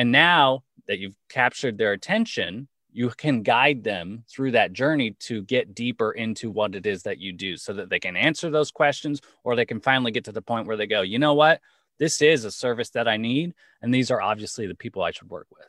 [0.00, 5.42] And now that you've captured their attention, you can guide them through that journey to
[5.42, 8.70] get deeper into what it is that you do so that they can answer those
[8.70, 11.60] questions or they can finally get to the point where they go, you know what?
[11.98, 13.52] This is a service that I need.
[13.82, 15.68] And these are obviously the people I should work with.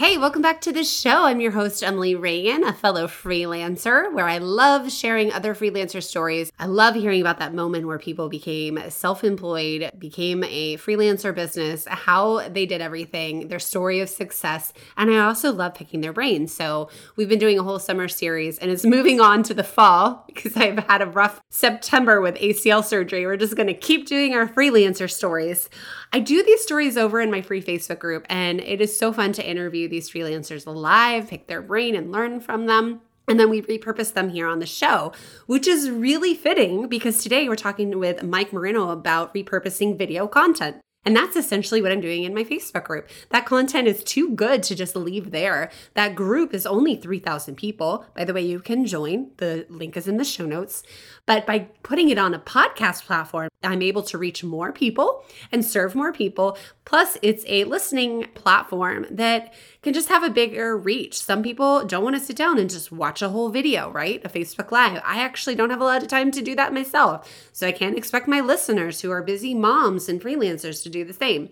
[0.00, 1.26] Hey, welcome back to the show.
[1.26, 6.50] I'm your host, Emily Reagan, a fellow freelancer, where I love sharing other freelancer stories.
[6.58, 11.86] I love hearing about that moment where people became self employed, became a freelancer business,
[11.86, 14.72] how they did everything, their story of success.
[14.96, 16.50] And I also love picking their brains.
[16.50, 20.24] So we've been doing a whole summer series and it's moving on to the fall
[20.34, 23.26] because I've had a rough September with ACL surgery.
[23.26, 25.68] We're just going to keep doing our freelancer stories.
[26.12, 29.32] I do these stories over in my free Facebook group, and it is so fun
[29.34, 33.00] to interview these freelancers alive, pick their brain, and learn from them.
[33.28, 35.12] And then we repurpose them here on the show,
[35.46, 40.78] which is really fitting because today we're talking with Mike Marino about repurposing video content.
[41.04, 43.08] And that's essentially what I'm doing in my Facebook group.
[43.30, 45.70] That content is too good to just leave there.
[45.94, 48.04] That group is only 3,000 people.
[48.14, 49.30] By the way, you can join.
[49.38, 50.82] The link is in the show notes.
[51.24, 55.64] But by putting it on a podcast platform, I'm able to reach more people and
[55.64, 56.58] serve more people.
[56.84, 61.18] Plus, it's a listening platform that can just have a bigger reach.
[61.18, 64.20] Some people don't want to sit down and just watch a whole video, right?
[64.24, 65.00] A Facebook Live.
[65.04, 67.48] I actually don't have a lot of time to do that myself.
[67.52, 71.14] So I can't expect my listeners who are busy moms and freelancers to do the
[71.14, 71.48] same.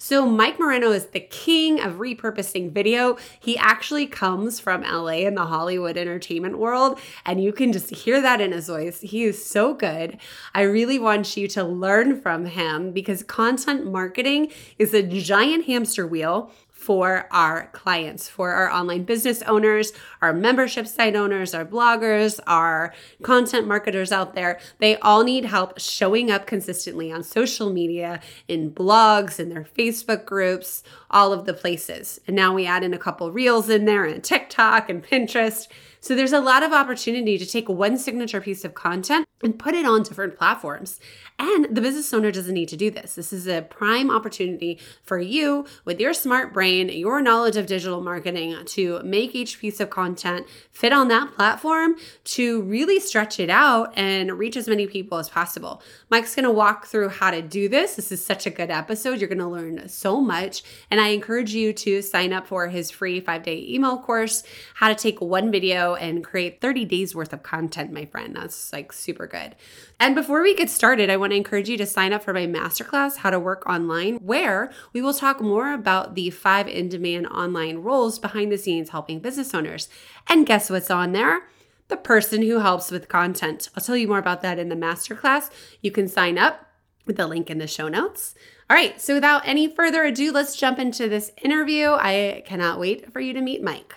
[0.00, 3.16] So, Mike Moreno is the king of repurposing video.
[3.40, 8.22] He actually comes from LA in the Hollywood entertainment world, and you can just hear
[8.22, 9.00] that in his voice.
[9.00, 10.18] He is so good.
[10.54, 16.06] I really want you to learn from him because content marketing is a giant hamster
[16.06, 22.38] wheel for our clients, for our online business owners, our membership site owners, our bloggers,
[22.46, 24.60] our content marketers out there.
[24.78, 30.24] They all need help showing up consistently on social media, in blogs, in their Facebook
[30.24, 32.20] groups, all of the places.
[32.28, 35.66] And now we add in a couple reels in there and TikTok and Pinterest.
[36.00, 39.74] So there's a lot of opportunity to take one signature piece of content and put
[39.74, 40.98] it on different platforms.
[41.38, 43.14] And the business owner doesn't need to do this.
[43.14, 48.00] This is a prime opportunity for you with your smart brain, your knowledge of digital
[48.00, 51.94] marketing to make each piece of content fit on that platform
[52.24, 55.80] to really stretch it out and reach as many people as possible.
[56.10, 57.94] Mike's going to walk through how to do this.
[57.94, 59.20] This is such a good episode.
[59.20, 60.64] You're going to learn so much.
[60.90, 64.42] And I encourage you to sign up for his free five day email course,
[64.74, 68.36] how to take one video and create 30 days worth of content, my friend.
[68.36, 69.56] That's like super good.
[70.00, 72.46] And before we get started, I want to encourage you to sign up for my
[72.46, 77.26] masterclass, How to Work Online, where we will talk more about the five in demand
[77.28, 79.88] online roles behind the scenes helping business owners.
[80.28, 81.42] And guess what's on there?
[81.88, 83.70] The person who helps with content.
[83.74, 85.50] I'll tell you more about that in the masterclass.
[85.80, 86.66] You can sign up
[87.06, 88.34] with the link in the show notes.
[88.70, 91.88] All right, so without any further ado, let's jump into this interview.
[91.88, 93.94] I cannot wait for you to meet Mike.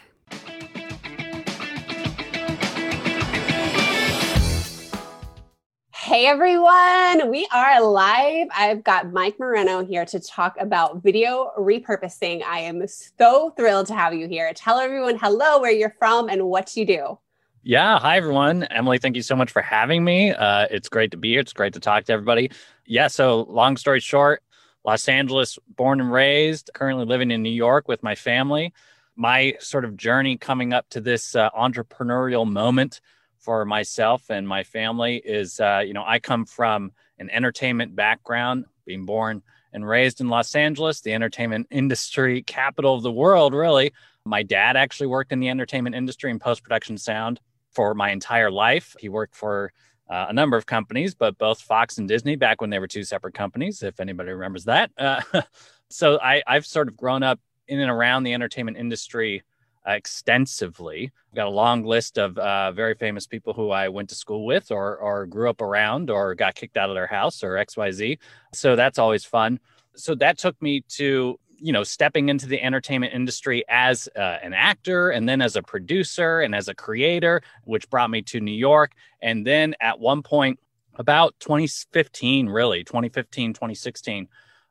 [6.12, 8.50] Hey everyone, we are live.
[8.54, 12.44] I've got Mike Moreno here to talk about video repurposing.
[12.44, 14.52] I am so thrilled to have you here.
[14.54, 17.18] Tell everyone hello, where you're from, and what you do.
[17.64, 17.98] Yeah.
[17.98, 18.64] Hi, everyone.
[18.64, 20.32] Emily, thank you so much for having me.
[20.32, 21.40] Uh, it's great to be here.
[21.40, 22.52] It's great to talk to everybody.
[22.86, 23.08] Yeah.
[23.08, 24.44] So, long story short,
[24.84, 28.74] Los Angeles, born and raised, currently living in New York with my family.
[29.16, 33.00] My sort of journey coming up to this uh, entrepreneurial moment
[33.42, 38.66] for myself and my family is, uh, you know, I come from an entertainment background,
[38.86, 39.42] being born
[39.74, 43.94] and raised in Los Angeles, the entertainment industry capital of the world, really.
[44.26, 47.40] My dad actually worked in the entertainment industry and post production sound
[47.72, 48.96] for my entire life.
[49.00, 49.72] He worked for
[50.10, 53.04] uh, a number of companies, but both Fox and Disney back when they were two
[53.04, 54.92] separate companies, if anybody remembers that.
[54.98, 55.22] Uh,
[55.90, 59.44] so I, I've sort of grown up in and around the entertainment industry
[59.86, 61.12] extensively.
[61.30, 64.46] I've got a long list of uh, very famous people who I went to school
[64.46, 68.20] with or, or grew up around or got kicked out of their house or XYZ.
[68.54, 69.60] So that's always fun.
[69.96, 74.54] So that took me to, you know, stepping into the entertainment industry as uh, an
[74.54, 78.52] actor and then as a producer and as a creator, which brought me to New
[78.52, 78.94] York.
[79.22, 80.60] And then at one point,
[80.96, 84.28] about 2015, really, 2015, 2016,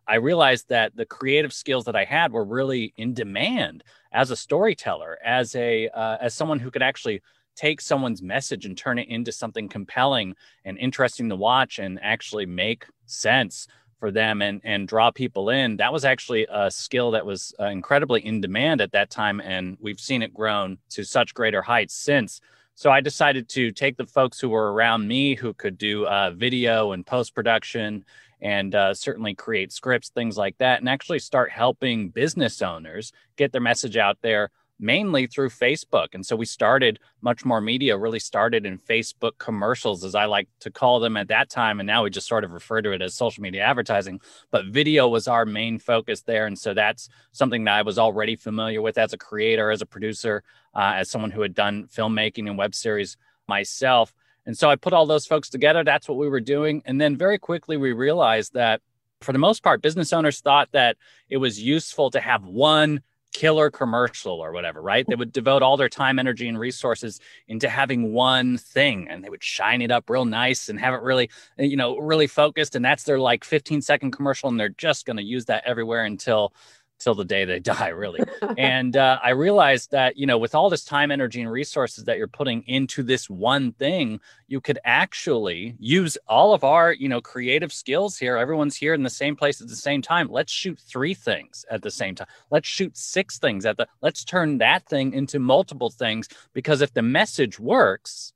[0.07, 4.37] I realized that the creative skills that I had were really in demand as a
[4.37, 7.23] storyteller, as a uh, as someone who could actually
[7.57, 10.35] take someone's message and turn it into something compelling
[10.65, 13.67] and interesting to watch and actually make sense
[13.99, 17.67] for them and and draw people in that was actually a skill that was uh,
[17.67, 21.95] incredibly in demand at that time and we've seen it grown to such greater heights
[21.95, 22.41] since.
[22.75, 26.31] So i decided to take the folks who were around me who could do uh,
[26.31, 28.05] video and post production
[28.42, 33.52] and uh, certainly create scripts things like that and actually start helping business owners get
[33.52, 34.50] their message out there
[34.81, 36.08] mainly through Facebook.
[36.14, 40.48] And so we started much more media, really started in Facebook commercials, as I like
[40.60, 41.78] to call them at that time.
[41.78, 44.20] And now we just sort of refer to it as social media advertising.
[44.50, 46.46] But video was our main focus there.
[46.46, 49.87] And so that's something that I was already familiar with as a creator, as a
[49.87, 50.42] producer,
[50.75, 54.14] uh, as someone who had done filmmaking and web series myself.
[54.50, 55.85] And so I put all those folks together.
[55.85, 56.82] That's what we were doing.
[56.85, 58.81] And then very quickly, we realized that
[59.20, 60.97] for the most part, business owners thought that
[61.29, 63.00] it was useful to have one
[63.32, 65.06] killer commercial or whatever, right?
[65.08, 69.31] They would devote all their time, energy, and resources into having one thing and they
[69.31, 72.75] would shine it up real nice and have it really, you know, really focused.
[72.75, 74.49] And that's their like 15 second commercial.
[74.49, 76.52] And they're just going to use that everywhere until
[77.00, 78.20] till the day they die, really.
[78.58, 82.19] and uh, I realized that, you know, with all this time, energy, and resources that
[82.19, 87.20] you're putting into this one thing, you could actually use all of our, you know,
[87.20, 88.37] creative skills here.
[88.37, 90.29] Everyone's here in the same place at the same time.
[90.31, 92.29] Let's shoot three things at the same time.
[92.50, 96.93] Let's shoot six things at the, let's turn that thing into multiple things because if
[96.93, 98.32] the message works,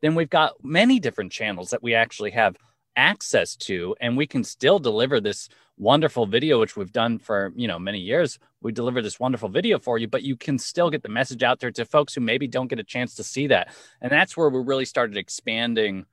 [0.00, 2.56] then we've got many different channels that we actually have
[2.96, 5.48] access to and we can still deliver this
[5.78, 8.38] wonderful video which we've done for you know many years.
[8.62, 11.60] We deliver this wonderful video for you but you can still get the message out
[11.60, 13.74] there to folks who maybe don't get a chance to see that.
[14.00, 16.06] And that's where we really started expanding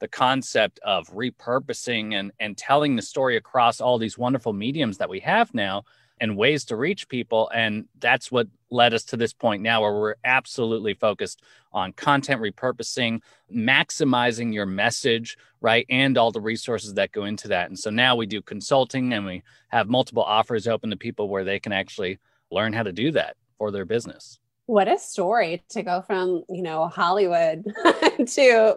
[0.00, 5.10] the concept of repurposing and and telling the story across all these wonderful mediums that
[5.10, 5.84] we have now
[6.20, 7.50] and ways to reach people.
[7.54, 12.40] And that's what led us to this point now where we're absolutely focused on content
[12.40, 13.20] repurposing,
[13.52, 15.86] maximizing your message, right?
[15.88, 17.68] And all the resources that go into that.
[17.68, 21.44] And so now we do consulting and we have multiple offers open to people where
[21.44, 22.18] they can actually
[22.50, 24.38] learn how to do that for their business.
[24.66, 27.64] What a story to go from, you know, Hollywood
[28.26, 28.76] to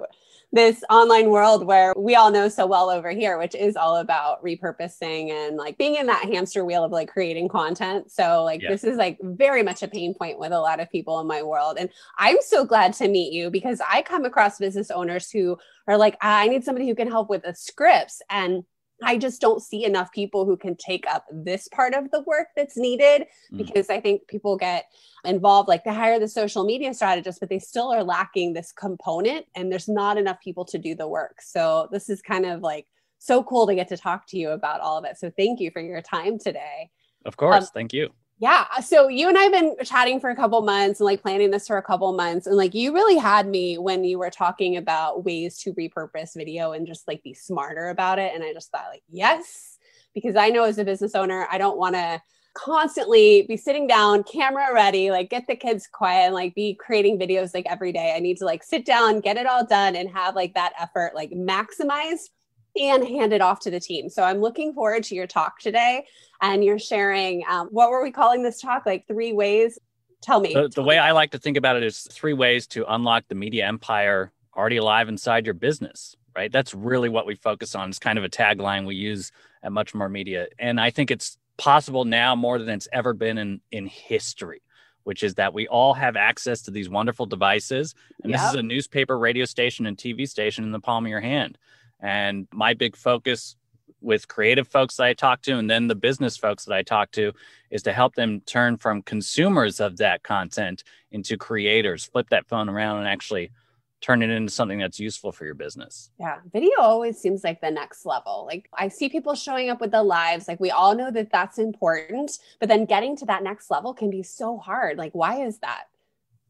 [0.53, 4.41] this online world where we all know so well over here, which is all about
[4.43, 8.11] repurposing and like being in that hamster wheel of like creating content.
[8.11, 8.69] So, like, yeah.
[8.69, 11.41] this is like very much a pain point with a lot of people in my
[11.41, 11.77] world.
[11.79, 11.89] And
[12.19, 15.57] I'm so glad to meet you because I come across business owners who
[15.87, 18.21] are like, I need somebody who can help with the scripts.
[18.29, 18.63] And
[19.03, 22.47] I just don't see enough people who can take up this part of the work
[22.55, 23.57] that's needed mm.
[23.57, 24.85] because I think people get
[25.25, 29.45] involved, like they hire the social media strategist, but they still are lacking this component
[29.55, 31.41] and there's not enough people to do the work.
[31.41, 32.87] So this is kind of like
[33.19, 35.17] so cool to get to talk to you about all of it.
[35.17, 36.89] So thank you for your time today.
[37.25, 37.65] Of course.
[37.65, 38.09] Um, thank you.
[38.43, 38.65] Yeah.
[38.81, 41.65] So you and I have been chatting for a couple months and like planning this
[41.65, 42.45] for a couple months.
[42.45, 46.73] And like you really had me when you were talking about ways to repurpose video
[46.73, 48.35] and just like be smarter about it.
[48.35, 49.77] And I just thought, like, yes,
[50.13, 52.21] because I know as a business owner, I don't want to
[52.53, 57.17] constantly be sitting down, camera ready, like get the kids quiet and like be creating
[57.17, 58.13] videos like every day.
[58.13, 61.13] I need to like sit down, get it all done, and have like that effort
[61.15, 62.27] like maximized
[62.75, 64.09] and hand it off to the team.
[64.09, 66.05] So I'm looking forward to your talk today.
[66.41, 68.85] And you're sharing, um, what were we calling this talk?
[68.85, 69.79] Like three ways.
[70.21, 70.53] Tell me.
[70.53, 73.35] The, the way I like to think about it is three ways to unlock the
[73.35, 76.51] media empire already alive inside your business, right?
[76.51, 77.89] That's really what we focus on.
[77.89, 79.31] It's kind of a tagline we use
[79.63, 80.47] at Much More Media.
[80.59, 84.61] And I think it's possible now more than it's ever been in, in history
[85.03, 87.93] which is that we all have access to these wonderful devices.
[88.23, 88.39] And yep.
[88.39, 91.57] this is a newspaper, radio station, and TV station in the palm of your hand.
[92.03, 93.55] And my big focus
[94.01, 97.11] with creative folks that I talk to and then the business folks that I talk
[97.11, 97.31] to
[97.71, 102.67] is to help them turn from consumers of that content into creators, flip that phone
[102.67, 103.51] around and actually
[104.01, 106.11] turn it into something that's useful for your business.
[106.19, 108.45] Yeah, video always seems like the next level.
[108.45, 111.57] Like I see people showing up with the lives, like we all know that that's
[111.57, 114.97] important, but then getting to that next level can be so hard.
[114.97, 115.85] Like why is that?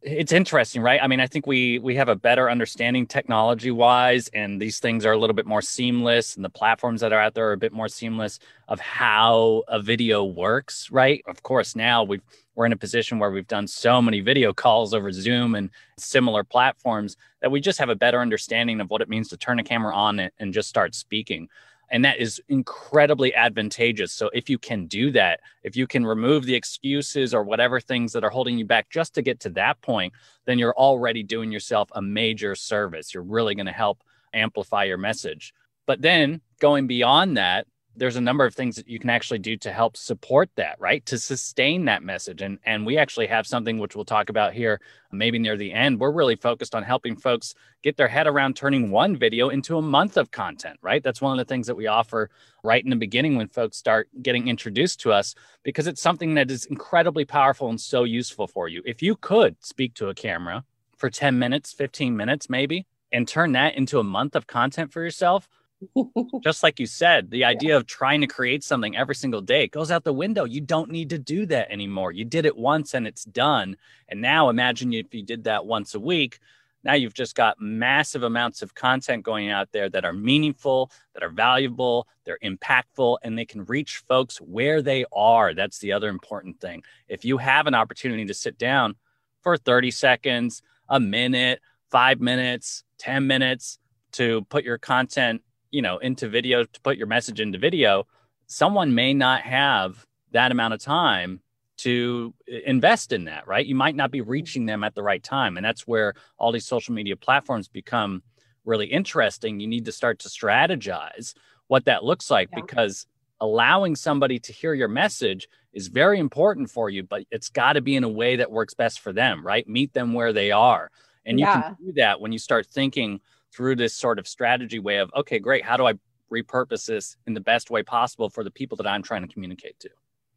[0.04, 1.00] It's interesting right?
[1.02, 5.06] I mean i think we we have a better understanding technology wise and these things
[5.06, 7.58] are a little bit more seamless and the platforms that are out there are a
[7.58, 11.24] bit more seamless of how a video works right?
[11.28, 12.20] Of course now we
[12.56, 16.44] we're in a position where we've done so many video calls over zoom and similar
[16.44, 19.64] platforms that we just have a better understanding of what it means to turn a
[19.64, 21.48] camera on and just start speaking
[21.90, 24.12] and that is incredibly advantageous.
[24.12, 28.14] So if you can do that, if you can remove the excuses or whatever things
[28.14, 30.14] that are holding you back just to get to that point,
[30.46, 33.14] then you're already doing yourself a major service.
[33.14, 35.54] You're really going to help amplify your message.
[35.86, 39.56] But then going beyond that, there's a number of things that you can actually do
[39.58, 41.06] to help support that, right?
[41.06, 42.42] To sustain that message.
[42.42, 44.82] And and we actually have something which we'll talk about here
[45.12, 46.00] maybe near the end.
[46.00, 49.82] We're really focused on helping folks get their head around turning one video into a
[49.82, 51.04] month of content, right?
[51.04, 52.30] That's one of the things that we offer
[52.64, 56.50] right in the beginning when folks start getting introduced to us because it's something that
[56.50, 58.82] is incredibly powerful and so useful for you.
[58.86, 60.64] If you could speak to a camera
[60.98, 65.02] for 10 minutes, 15 minutes maybe, and turn that into a month of content for
[65.02, 65.48] yourself,
[66.44, 67.78] just like you said, the idea yeah.
[67.78, 70.46] of trying to create something every single day goes out the window.
[70.46, 72.12] You don't need to do that anymore.
[72.12, 73.78] You did it once and it's done.
[74.10, 76.40] And now imagine if you did that once a week.
[76.84, 81.24] Now you've just got massive amounts of content going out there that are meaningful, that
[81.24, 85.54] are valuable, they're impactful, and they can reach folks where they are.
[85.54, 86.84] That's the other important thing.
[87.08, 88.96] If you have an opportunity to sit down
[89.42, 93.80] for 30 seconds, a minute, five minutes, 10 minutes
[94.14, 95.42] to put your content
[95.74, 98.06] you know into video to put your message into video
[98.46, 101.42] someone may not have that amount of time
[101.78, 105.24] to uh, invest in that right you might not be reaching them at the right
[105.24, 108.22] time and that's where all these social media platforms become
[108.64, 111.34] really interesting you need to start to strategize
[111.68, 112.62] what that looks like yeah.
[112.62, 113.08] because
[113.42, 117.82] allowing somebody to hear your message is very important for you but it's got to
[117.82, 120.92] be in a way that works best for them right meet them where they are
[121.26, 121.62] and you yeah.
[121.62, 123.20] can do that when you start thinking
[123.54, 125.64] through this sort of strategy way of, okay, great.
[125.64, 125.94] How do I
[126.32, 129.80] repurpose this in the best way possible for the people that I'm trying to communicate
[129.82, 129.90] to?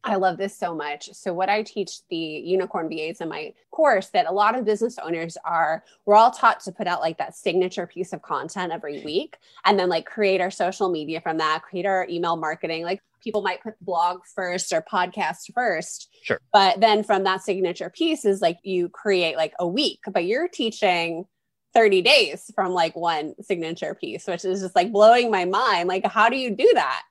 [0.03, 1.09] I love this so much.
[1.13, 4.97] So, what I teach the unicorn VAs in my course that a lot of business
[4.99, 9.01] owners are, we're all taught to put out like that signature piece of content every
[9.05, 12.83] week and then like create our social media from that, create our email marketing.
[12.83, 16.09] Like people might put blog first or podcast first.
[16.21, 16.39] Sure.
[16.53, 20.47] But then from that signature piece is like you create like a week, but you're
[20.47, 21.25] teaching
[21.77, 25.87] 30 days from like one signature piece, which is just like blowing my mind.
[25.87, 27.03] Like, how do you do that?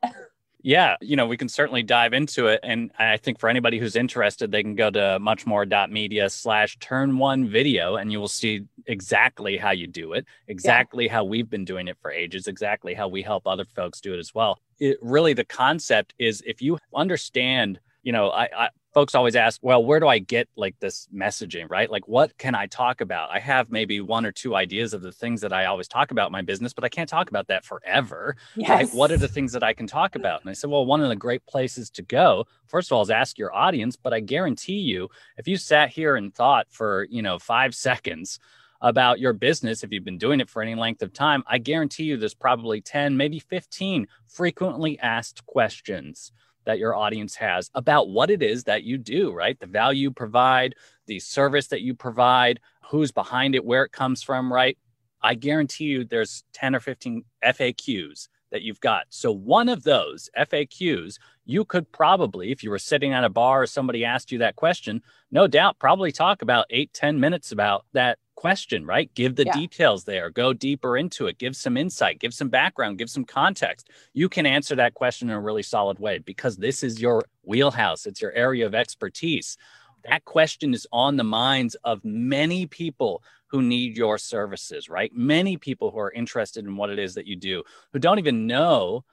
[0.60, 2.58] Yeah, you know, we can certainly dive into it.
[2.64, 7.48] And I think for anybody who's interested, they can go to muchmore.media slash turn one
[7.48, 11.12] video and you will see exactly how you do it, exactly yeah.
[11.12, 14.18] how we've been doing it for ages, exactly how we help other folks do it
[14.18, 14.58] as well.
[14.80, 19.60] It really, the concept is if you understand, you know, I, I folks always ask,
[19.62, 21.90] well, where do I get like this messaging, right?
[21.90, 23.28] Like, what can I talk about?
[23.30, 26.28] I have maybe one or two ideas of the things that I always talk about
[26.28, 28.38] in my business, but I can't talk about that forever.
[28.54, 28.70] Yes.
[28.70, 28.88] Right?
[28.94, 30.40] What are the things that I can talk about?
[30.40, 33.10] And I said, well, one of the great places to go, first of all, is
[33.10, 33.96] ask your audience.
[33.96, 38.38] But I guarantee you, if you sat here and thought for, you know, five seconds,
[38.82, 42.04] about your business, if you've been doing it for any length of time, I guarantee
[42.04, 46.30] you there's probably 10, maybe 15 frequently asked questions
[46.66, 49.58] that your audience has about what it is that you do, right?
[49.58, 50.74] The value you provide,
[51.06, 54.76] the service that you provide, who's behind it, where it comes from, right?
[55.22, 59.06] I guarantee you there's 10 or 15 FAQs that you've got.
[59.08, 61.16] So one of those FAQs,
[61.46, 64.56] you could probably, if you were sitting at a bar or somebody asked you that
[64.56, 65.00] question,
[65.30, 69.12] no doubt probably talk about eight, 10 minutes about that question, right?
[69.14, 69.52] Give the yeah.
[69.52, 73.88] details there, go deeper into it, give some insight, give some background, give some context.
[74.12, 78.06] You can answer that question in a really solid way because this is your wheelhouse,
[78.06, 79.56] it's your area of expertise.
[80.04, 85.12] That question is on the minds of many people who need your services, right?
[85.14, 87.62] Many people who are interested in what it is that you do,
[87.92, 89.04] who don't even know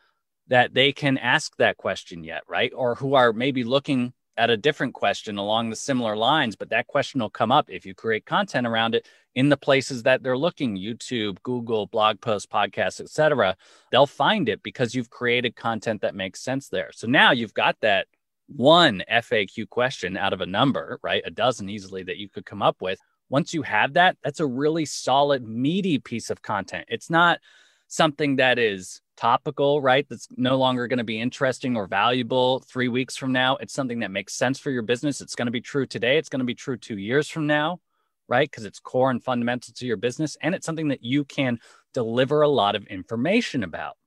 [0.47, 2.71] that they can ask that question yet, right?
[2.75, 6.87] Or who are maybe looking at a different question along the similar lines, but that
[6.87, 10.37] question will come up if you create content around it in the places that they're
[10.37, 13.55] looking YouTube, Google, blog posts, podcasts, etc.
[13.91, 16.89] They'll find it because you've created content that makes sense there.
[16.93, 18.07] So now you've got that
[18.47, 21.23] one FAQ question out of a number, right?
[21.25, 22.99] A dozen easily that you could come up with.
[23.29, 26.85] Once you have that, that's a really solid, meaty piece of content.
[26.89, 27.39] It's not
[27.87, 30.05] something that is topical, right?
[30.09, 33.57] That's no longer going to be interesting or valuable three weeks from now.
[33.57, 35.21] It's something that makes sense for your business.
[35.21, 36.17] It's going to be true today.
[36.17, 37.79] It's going to be true two years from now,
[38.27, 38.49] right?
[38.49, 40.37] Because it's core and fundamental to your business.
[40.41, 41.59] And it's something that you can
[41.93, 43.97] deliver a lot of information about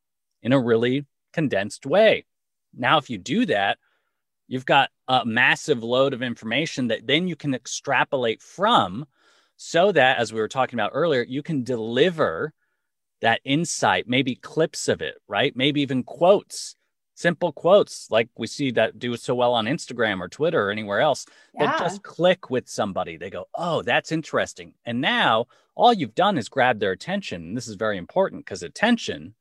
[0.43, 2.25] in a really condensed way.
[2.75, 3.79] Now, if you do that,
[4.49, 9.07] you've got a massive load of information that then you can extrapolate from
[9.57, 12.53] so that, as we were talking about earlier, you can deliver
[13.23, 15.57] that insight, maybe clips of it, right?
[15.57, 16.77] Maybe even quotes,
[17.15, 21.01] simple quotes like we see that do so well on Instagram or Twitter or anywhere
[21.01, 21.67] else yeah.
[21.67, 23.17] that just click with somebody.
[23.17, 24.75] They go, oh, that's interesting.
[24.85, 27.43] And now all you've done is grab their attention.
[27.43, 29.35] And this is very important because attention,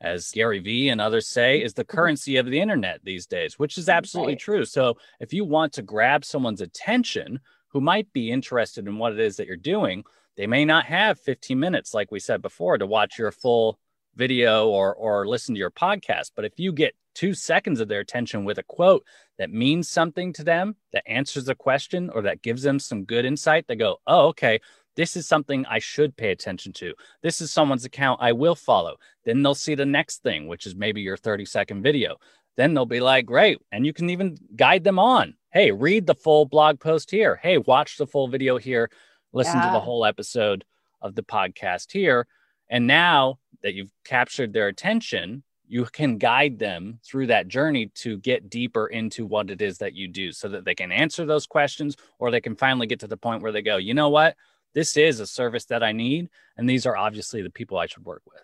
[0.00, 1.96] as Gary Vee and others say, is the mm-hmm.
[1.96, 4.40] currency of the internet these days, which is absolutely right.
[4.40, 4.64] true.
[4.64, 9.20] So if you want to grab someone's attention who might be interested in what it
[9.20, 10.02] is that you're doing,
[10.38, 13.78] they may not have 15 minutes, like we said before, to watch your full
[14.14, 16.30] video or or listen to your podcast.
[16.34, 19.04] But if you get two seconds of their attention with a quote
[19.38, 23.24] that means something to them, that answers a question, or that gives them some good
[23.24, 24.60] insight, they go, oh, okay,
[24.94, 26.94] this is something I should pay attention to.
[27.20, 28.96] This is someone's account I will follow.
[29.24, 32.16] Then they'll see the next thing, which is maybe your 30 second video.
[32.56, 33.58] Then they'll be like, great.
[33.72, 35.34] And you can even guide them on.
[35.52, 37.36] Hey, read the full blog post here.
[37.42, 38.90] Hey, watch the full video here.
[39.32, 39.66] Listen yeah.
[39.66, 40.64] to the whole episode
[41.02, 42.26] of the podcast here.
[42.68, 48.18] And now that you've captured their attention, you can guide them through that journey to
[48.18, 51.46] get deeper into what it is that you do so that they can answer those
[51.46, 54.36] questions or they can finally get to the point where they go, you know what?
[54.74, 56.28] this is a service that I need.
[56.56, 58.42] And these are obviously the people I should work with.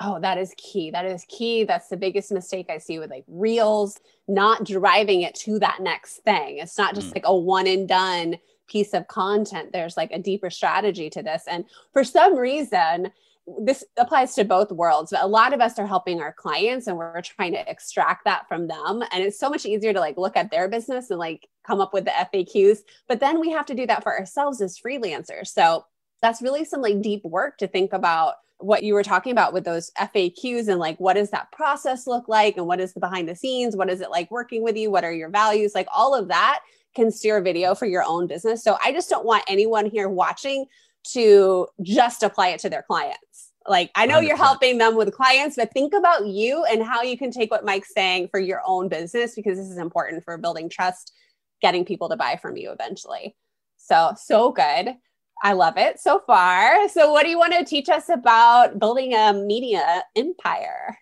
[0.00, 0.90] Oh, that is key.
[0.90, 1.64] That is key.
[1.64, 6.18] That's the biggest mistake I see with like reels, not driving it to that next
[6.24, 6.58] thing.
[6.58, 7.16] It's not just mm.
[7.16, 8.38] like a one and done
[8.72, 9.70] piece of content.
[9.72, 11.44] There's like a deeper strategy to this.
[11.46, 13.12] And for some reason,
[13.60, 16.96] this applies to both worlds, but a lot of us are helping our clients and
[16.96, 19.02] we're trying to extract that from them.
[19.12, 21.92] And it's so much easier to like look at their business and like come up
[21.92, 22.78] with the FAQs.
[23.08, 25.48] But then we have to do that for ourselves as freelancers.
[25.48, 25.84] So
[26.22, 29.64] that's really some like deep work to think about what you were talking about with
[29.64, 33.28] those FAQs and like what does that process look like and what is the behind
[33.28, 33.76] the scenes?
[33.76, 34.88] What is it like working with you?
[34.88, 35.74] What are your values?
[35.74, 36.60] Like all of that
[36.94, 38.62] can steer a video for your own business.
[38.62, 40.66] So I just don't want anyone here watching
[41.12, 43.50] to just apply it to their clients.
[43.66, 47.02] Like I know you are helping them with clients, but think about you and how
[47.02, 50.36] you can take what Mike's saying for your own business because this is important for
[50.36, 51.12] building trust,
[51.60, 53.36] getting people to buy from you eventually.
[53.76, 54.96] So, so good.
[55.44, 56.88] I love it so far.
[56.88, 60.96] So, what do you want to teach us about building a media empire?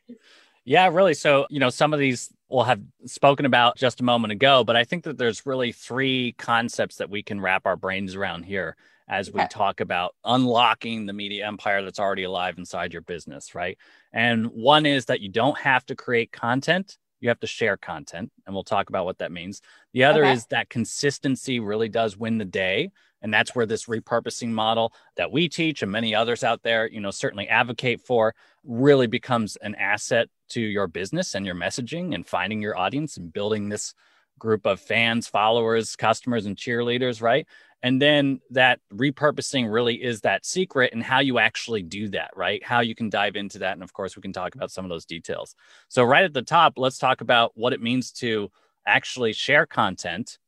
[0.65, 1.15] Yeah, really.
[1.15, 4.77] So, you know, some of these we'll have spoken about just a moment ago, but
[4.77, 8.77] I think that there's really three concepts that we can wrap our brains around here
[9.09, 9.49] as we okay.
[9.51, 13.77] talk about unlocking the media empire that's already alive inside your business, right?
[14.13, 18.31] And one is that you don't have to create content, you have to share content.
[18.47, 19.61] And we'll talk about what that means.
[19.93, 20.33] The other okay.
[20.33, 22.91] is that consistency really does win the day.
[23.23, 27.01] And that's where this repurposing model that we teach and many others out there, you
[27.01, 32.27] know, certainly advocate for really becomes an asset to your business and your messaging and
[32.27, 33.95] finding your audience and building this
[34.39, 37.47] group of fans, followers, customers, and cheerleaders, right?
[37.83, 42.63] And then that repurposing really is that secret and how you actually do that, right?
[42.65, 43.75] How you can dive into that.
[43.75, 45.55] And of course, we can talk about some of those details.
[45.89, 48.51] So, right at the top, let's talk about what it means to
[48.87, 50.39] actually share content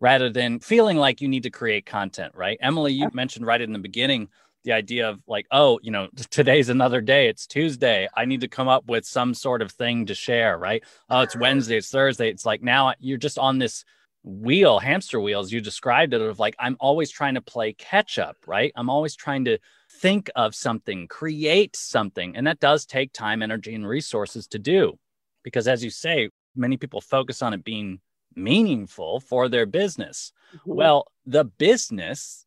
[0.00, 2.58] rather than feeling like you need to create content, right?
[2.60, 4.28] Emily, you mentioned right in the beginning
[4.64, 7.28] the idea of like, oh, you know, today's another day.
[7.28, 8.08] It's Tuesday.
[8.14, 10.82] I need to come up with some sort of thing to share, right?
[11.08, 11.78] Oh, it's Wednesday.
[11.78, 12.28] It's Thursday.
[12.28, 13.84] It's like now you're just on this
[14.24, 15.52] wheel, hamster wheels.
[15.52, 18.72] You described it of like, I'm always trying to play catch up, right?
[18.74, 19.58] I'm always trying to
[20.00, 22.36] think of something, create something.
[22.36, 24.98] And that does take time, energy, and resources to do.
[25.44, 28.00] Because as you say, many people focus on it being
[28.36, 30.32] meaningful for their business.
[30.54, 30.74] Mm-hmm.
[30.74, 32.44] Well, the business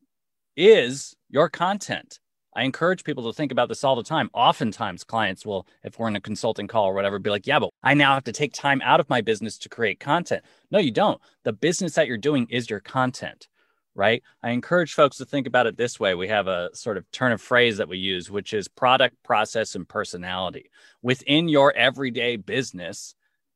[0.56, 2.18] is your content.
[2.54, 4.28] I encourage people to think about this all the time.
[4.34, 7.70] Oftentimes, clients will, if we're in a consulting call or whatever, be like, yeah, but
[7.82, 10.44] I now have to take time out of my business to create content.
[10.70, 11.20] No, you don't.
[11.44, 13.46] The business that you're doing is your content,
[13.94, 14.22] right?
[14.42, 16.16] I encourage folks to think about it this way.
[16.16, 19.76] We have a sort of turn of phrase that we use, which is product, process,
[19.76, 20.70] and personality.
[21.02, 23.14] Within your everyday business,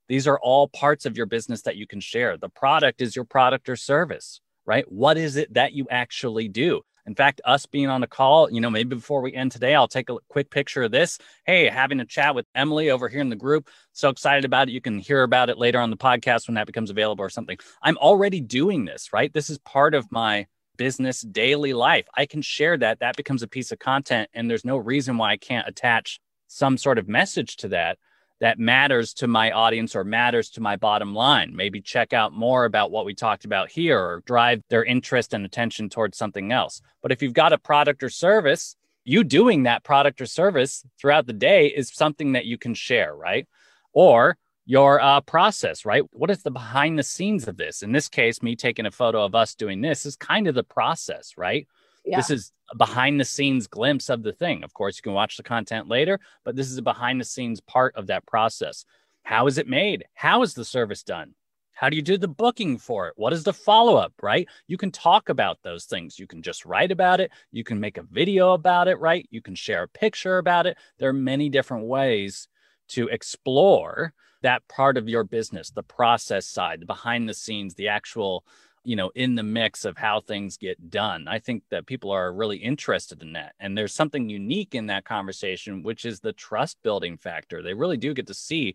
[0.09, 2.37] these are all parts of your business that you can share.
[2.37, 4.91] The product is your product or service, right?
[4.91, 6.83] What is it that you actually do?
[7.07, 9.89] In fact, us being on a call, you know, maybe before we end today, I'll
[9.89, 11.19] take a quick picture of this.
[11.45, 13.69] Hey, having a chat with Emily over here in the group.
[13.93, 14.73] So excited about it.
[14.73, 17.59] You can hear about it later on the podcast when that becomes available or something.
[17.83, 19.33] I'm already doing this, right?
[19.33, 22.07] This is part of my business daily life.
[22.17, 23.01] I can share that.
[23.01, 24.31] That becomes a piece of content.
[24.33, 27.99] And there's no reason why I can't attach some sort of message to that
[28.45, 31.57] that matters to my audience or matters to my bottom line.
[31.57, 35.47] Maybe check out more about what we talked about here or drive their interest and
[35.47, 36.83] attention towards something else.
[37.01, 41.27] But if you've got a product or service, you doing that product or service throughout
[41.27, 43.49] the day is something that you can share, right?
[43.95, 46.03] Or your uh, process, right?
[46.13, 47.83] What is the behind the scenes of this?
[47.83, 50.65] In this case, me taking a photo of us doing this is kind of the
[50.65, 51.67] process, right?
[52.05, 52.19] Yeah.
[52.19, 54.63] This is a behind the scenes glimpse of the thing.
[54.63, 57.61] Of course, you can watch the content later, but this is a behind the scenes
[57.61, 58.85] part of that process.
[59.23, 60.05] How is it made?
[60.15, 61.35] How is the service done?
[61.73, 63.15] How do you do the booking for it?
[63.17, 64.47] What is the follow up, right?
[64.69, 66.19] You can talk about those things.
[66.19, 67.33] You can just write about it.
[67.51, 69.27] You can make a video about it, right?
[69.31, 70.77] You can share a picture about it.
[70.99, 72.49] There are many different ways
[72.89, 74.13] to explore
[74.43, 78.45] that part of your business, the process side, the behind the scenes, the actual
[78.85, 82.33] you know in the mix of how things get done i think that people are
[82.33, 86.79] really interested in that and there's something unique in that conversation which is the trust
[86.83, 88.75] building factor they really do get to see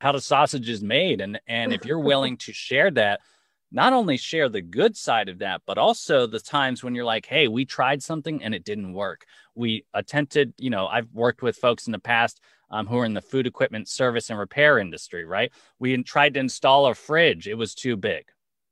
[0.00, 1.20] how the sausage is made.
[1.20, 3.20] And and if you're willing to share that,
[3.70, 7.26] not only share the good side of that, but also the times when you're like,
[7.26, 9.26] hey, we tried something and it didn't work.
[9.54, 13.14] We attempted, you know, I've worked with folks in the past um, who are in
[13.14, 15.52] the food equipment service and repair industry, right?
[15.78, 18.26] We tried to install a fridge, it was too big.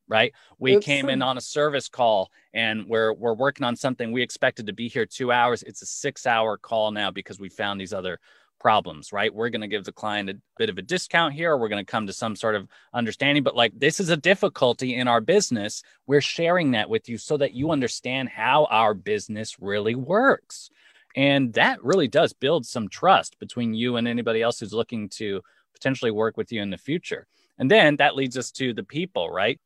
[0.08, 0.32] Right.
[0.58, 0.86] We Oops.
[0.86, 4.72] came in on a service call and we're we're working on something we expected to
[4.72, 5.62] be here two hours.
[5.62, 8.18] It's a six hour call now because we found these other
[8.58, 9.32] problems, right?
[9.32, 11.84] We're going to give the client a bit of a discount here, or we're going
[11.84, 13.42] to come to some sort of understanding.
[13.42, 15.82] But like, this is a difficulty in our business.
[16.06, 20.70] We're sharing that with you so that you understand how our business really works.
[21.16, 25.40] And that really does build some trust between you and anybody else who's looking to
[25.72, 27.26] potentially work with you in the future.
[27.58, 29.58] And then that leads us to the people, right?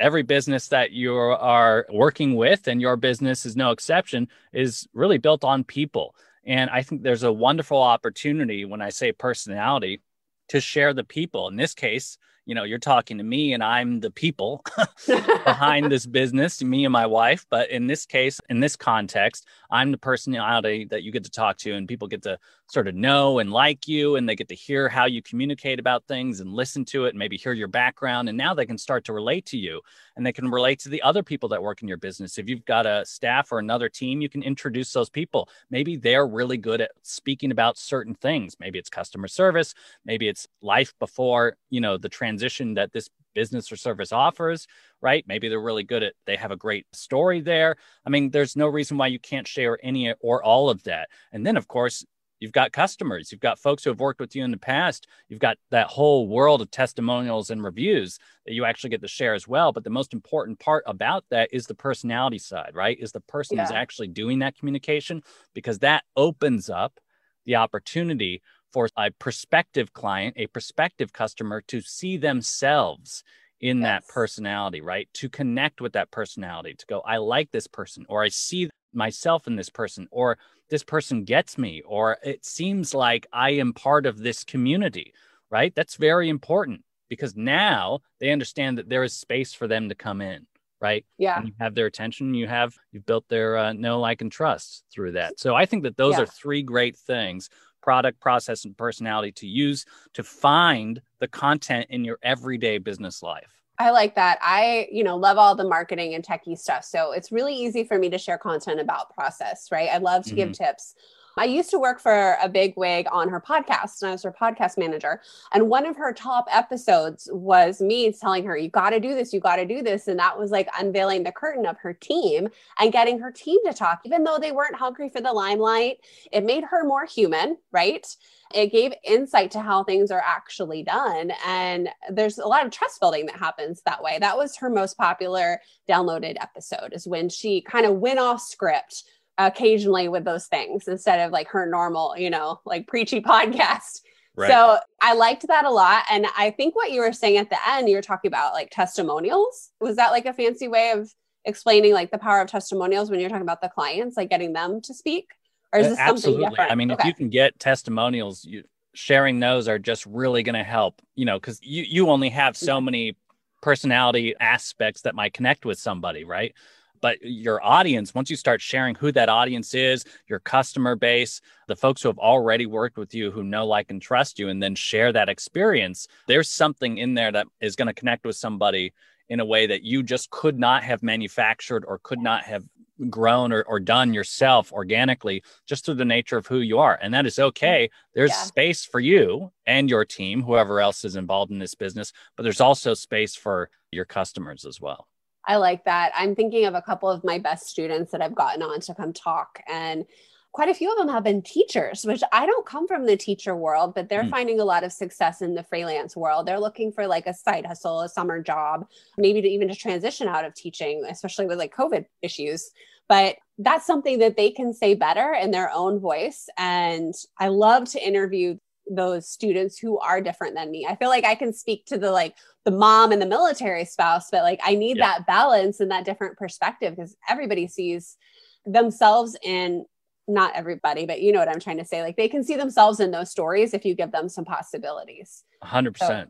[0.00, 5.18] Every business that you are working with, and your business is no exception, is really
[5.18, 6.14] built on people.
[6.44, 10.00] And I think there's a wonderful opportunity when I say personality
[10.48, 11.48] to share the people.
[11.48, 12.16] In this case,
[12.48, 14.64] you know, you're talking to me and I'm the people
[15.06, 17.44] behind this business, me and my wife.
[17.50, 21.58] But in this case, in this context, I'm the personality that you get to talk
[21.58, 22.38] to and people get to
[22.70, 26.06] sort of know and like you and they get to hear how you communicate about
[26.08, 28.30] things and listen to it and maybe hear your background.
[28.30, 29.82] And now they can start to relate to you
[30.18, 32.38] and they can relate to the other people that work in your business.
[32.38, 35.48] If you've got a staff or another team, you can introduce those people.
[35.70, 38.56] Maybe they're really good at speaking about certain things.
[38.58, 43.70] Maybe it's customer service, maybe it's life before, you know, the transition that this business
[43.70, 44.66] or service offers,
[45.00, 45.24] right?
[45.28, 47.76] Maybe they're really good at, they have a great story there.
[48.04, 51.08] I mean, there's no reason why you can't share any or all of that.
[51.30, 52.04] And then, of course,
[52.40, 55.40] you've got customers, you've got folks who have worked with you in the past, you've
[55.40, 59.48] got that whole world of testimonials and reviews that you actually get to share as
[59.48, 59.72] well.
[59.72, 62.98] But the most important part about that is the personality side, right?
[63.00, 63.64] Is the person yeah.
[63.64, 65.22] who's actually doing that communication
[65.54, 67.00] because that opens up
[67.44, 73.24] the opportunity for a prospective client, a prospective customer to see themselves
[73.60, 73.84] in yes.
[73.84, 75.08] that personality, right?
[75.14, 79.46] To connect with that personality, to go, I like this person, or I see myself
[79.46, 80.38] in this person, or
[80.70, 85.14] this person gets me, or it seems like I am part of this community,
[85.50, 85.74] right?
[85.74, 90.20] That's very important because now they understand that there is space for them to come
[90.20, 90.46] in
[90.80, 94.20] right yeah and you have their attention you have you've built their uh, know like
[94.20, 96.22] and trust through that so i think that those yeah.
[96.22, 97.50] are three great things
[97.88, 103.57] product, process, and personality to use to find the content in your everyday business life.
[103.78, 104.38] I like that.
[104.42, 106.84] I, you know, love all the marketing and techie stuff.
[106.84, 109.88] So it's really easy for me to share content about process, right?
[109.92, 110.36] I love to mm-hmm.
[110.36, 110.94] give tips
[111.38, 114.32] I used to work for a big wig on her podcast, and I was her
[114.32, 115.20] podcast manager.
[115.52, 119.32] And one of her top episodes was me telling her, You got to do this,
[119.32, 120.08] you got to do this.
[120.08, 122.48] And that was like unveiling the curtain of her team
[122.78, 125.98] and getting her team to talk, even though they weren't hungry for the limelight.
[126.32, 128.06] It made her more human, right?
[128.52, 131.32] It gave insight to how things are actually done.
[131.46, 134.18] And there's a lot of trust building that happens that way.
[134.18, 139.04] That was her most popular downloaded episode, is when she kind of went off script
[139.38, 144.00] occasionally with those things instead of like her normal, you know, like preachy podcast.
[144.36, 144.50] Right.
[144.50, 146.04] So I liked that a lot.
[146.10, 148.70] And I think what you were saying at the end, you were talking about like
[148.70, 149.70] testimonials.
[149.80, 151.12] Was that like a fancy way of
[151.44, 154.80] explaining like the power of testimonials when you're talking about the clients, like getting them
[154.82, 155.30] to speak?
[155.72, 156.20] Or is this Absolutely.
[156.22, 156.72] something different?
[156.72, 157.02] I mean, okay.
[157.02, 161.24] if you can get testimonials, you sharing those are just really going to help, you
[161.24, 162.86] know, because you, you only have so mm-hmm.
[162.86, 163.16] many
[163.60, 166.54] personality aspects that might connect with somebody, right?
[167.00, 171.76] But your audience once you start sharing who that audience is your customer base the
[171.76, 174.74] folks who have already worked with you who know like and trust you and then
[174.74, 178.92] share that experience there's something in there that is going to connect with somebody
[179.28, 182.64] in a way that you just could not have manufactured or could not have
[183.10, 186.98] grown or, or done yourself organically just through the nature of who you are.
[187.00, 187.84] And that is okay.
[187.84, 188.10] Mm-hmm.
[188.14, 188.42] There's yeah.
[188.42, 192.60] space for you and your team whoever else is involved in this business but there's
[192.60, 195.06] also space for your customers as well
[195.46, 196.12] I like that.
[196.14, 199.12] I'm thinking of a couple of my best students that I've gotten on to come
[199.12, 200.04] talk and
[200.52, 203.54] quite a few of them have been teachers, which I don't come from the teacher
[203.54, 204.30] world, but they're mm.
[204.30, 206.46] finding a lot of success in the freelance world.
[206.46, 210.26] They're looking for like a side hustle, a summer job, maybe to even to transition
[210.26, 212.70] out of teaching, especially with like COVID issues.
[213.08, 216.48] But that's something that they can say better in their own voice.
[216.58, 218.58] And I love to interview
[218.90, 220.86] those students who are different than me.
[220.88, 224.28] I feel like I can speak to the like the mom and the military spouse,
[224.30, 225.06] but like I need yeah.
[225.06, 228.16] that balance and that different perspective because everybody sees
[228.64, 229.84] themselves in
[230.26, 232.02] not everybody, but you know what I'm trying to say.
[232.02, 235.44] Like they can see themselves in those stories if you give them some possibilities.
[235.64, 235.96] 100%.
[235.98, 236.26] So,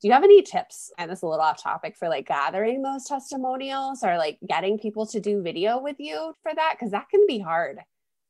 [0.00, 0.90] do you have any tips?
[0.96, 4.78] And this is a little off topic for like gathering those testimonials or like getting
[4.78, 6.76] people to do video with you for that?
[6.80, 7.80] Cause that can be hard.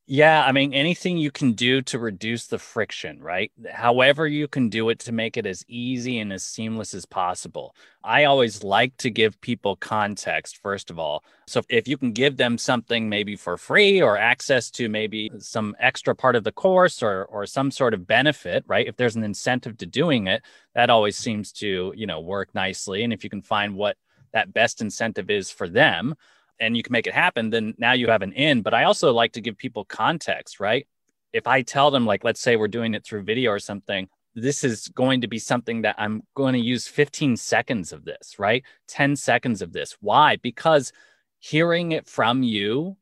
[0.07, 3.49] Yeah, I mean, anything you can do to reduce the friction, right?
[3.71, 7.73] However, you can do it to make it as easy and as seamless as possible.
[8.03, 11.23] I always like to give people context, first of all.
[11.47, 15.75] So, if you can give them something maybe for free or access to maybe some
[15.79, 18.87] extra part of the course or, or some sort of benefit, right?
[18.87, 20.41] If there's an incentive to doing it,
[20.75, 23.03] that always seems to, you know, work nicely.
[23.03, 23.95] And if you can find what
[24.33, 26.15] that best incentive is for them,
[26.61, 28.61] and you can make it happen, then now you have an in.
[28.61, 30.87] But I also like to give people context, right?
[31.33, 34.63] If I tell them, like, let's say we're doing it through video or something, this
[34.63, 38.63] is going to be something that I'm going to use 15 seconds of this, right?
[38.87, 39.97] 10 seconds of this.
[39.99, 40.37] Why?
[40.37, 40.93] Because
[41.39, 42.95] hearing it from you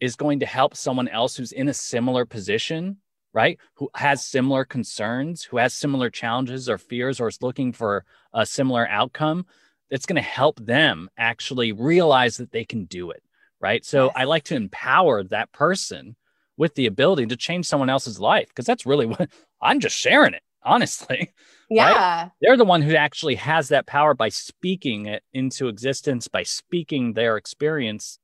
[0.00, 2.98] is going to help someone else who's in a similar position,
[3.32, 3.58] right?
[3.74, 8.44] Who has similar concerns, who has similar challenges or fears, or is looking for a
[8.44, 9.46] similar outcome
[9.94, 13.22] that's going to help them actually realize that they can do it.
[13.60, 13.84] Right.
[13.84, 14.14] So yes.
[14.16, 16.16] I like to empower that person
[16.56, 19.30] with the ability to change someone else's life because that's really what
[19.62, 21.32] I'm just sharing it, honestly.
[21.70, 22.22] Yeah.
[22.22, 22.30] Right?
[22.42, 27.14] They're the one who actually has that power by speaking it into existence, by speaking
[27.14, 28.18] their experience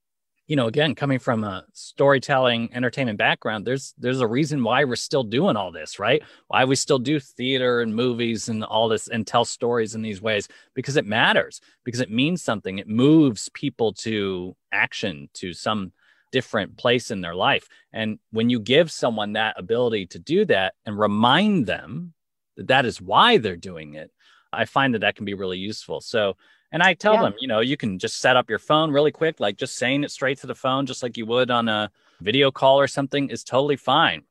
[0.51, 4.97] you know, again, coming from a storytelling entertainment background, there's there's a reason why we're
[4.97, 6.25] still doing all this, right?
[6.49, 10.21] Why we still do theater and movies and all this and tell stories in these
[10.21, 12.81] ways because it matters, because it means something.
[12.81, 15.93] It moves people to action, to some
[16.33, 17.69] different place in their life.
[17.93, 22.13] And when you give someone that ability to do that and remind them
[22.57, 24.11] that that is why they're doing it,
[24.53, 26.01] I find that that can be really useful.
[26.01, 26.35] So
[26.73, 27.23] and I tell yeah.
[27.23, 30.05] them, you know, you can just set up your phone really quick, like just saying
[30.05, 33.31] it straight to the phone, just like you would on a video call or something,
[33.31, 34.23] is totally fine.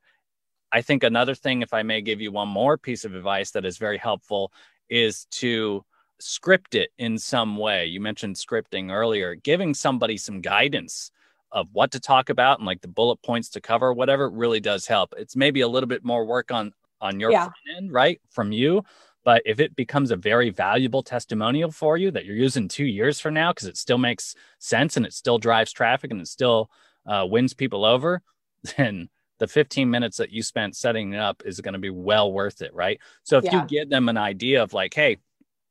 [0.72, 3.64] I think another thing, if I may give you one more piece of advice that
[3.64, 4.52] is very helpful,
[4.88, 5.84] is to
[6.20, 7.86] script it in some way.
[7.86, 11.10] You mentioned scripting earlier, giving somebody some guidance
[11.52, 14.86] of what to talk about and like the bullet points to cover, whatever really does
[14.86, 15.14] help.
[15.16, 17.48] It's maybe a little bit more work on on your yeah.
[17.76, 18.20] end, right?
[18.30, 18.84] From you,
[19.24, 23.20] but if it becomes a very valuable testimonial for you that you're using two years
[23.20, 26.70] from now because it still makes sense and it still drives traffic and it still
[27.06, 28.22] uh, wins people over,
[28.76, 32.32] then the 15 minutes that you spent setting it up is going to be well
[32.32, 33.00] worth it, right?
[33.22, 33.62] So if yeah.
[33.62, 35.18] you give them an idea of like, hey,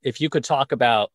[0.01, 1.11] if you could talk about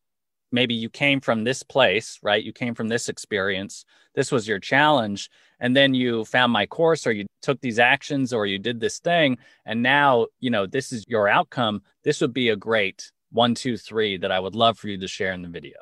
[0.51, 2.43] maybe you came from this place, right?
[2.43, 3.85] You came from this experience.
[4.15, 5.29] This was your challenge.
[5.59, 8.99] And then you found my course or you took these actions or you did this
[8.99, 9.37] thing.
[9.65, 11.81] And now, you know, this is your outcome.
[12.03, 15.07] This would be a great one, two, three that I would love for you to
[15.07, 15.77] share in the video.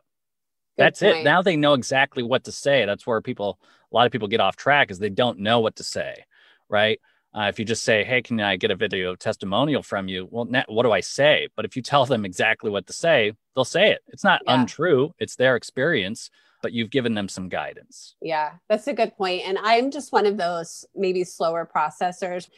[0.78, 1.18] Good That's point.
[1.18, 1.24] it.
[1.24, 2.86] Now they know exactly what to say.
[2.86, 3.60] That's where people,
[3.92, 6.26] a lot of people get off track is they don't know what to say,
[6.70, 7.00] right?
[7.36, 10.48] Uh, if you just say, "Hey, can I get a video testimonial from you?" Well,
[10.68, 11.48] what do I say?
[11.56, 14.02] But if you tell them exactly what to say, they'll say it.
[14.08, 14.62] It's not yeah.
[14.62, 16.30] untrue; it's their experience,
[16.62, 18.16] but you've given them some guidance.
[18.22, 19.44] Yeah, that's a good point.
[19.46, 22.50] And I'm just one of those maybe slower processors.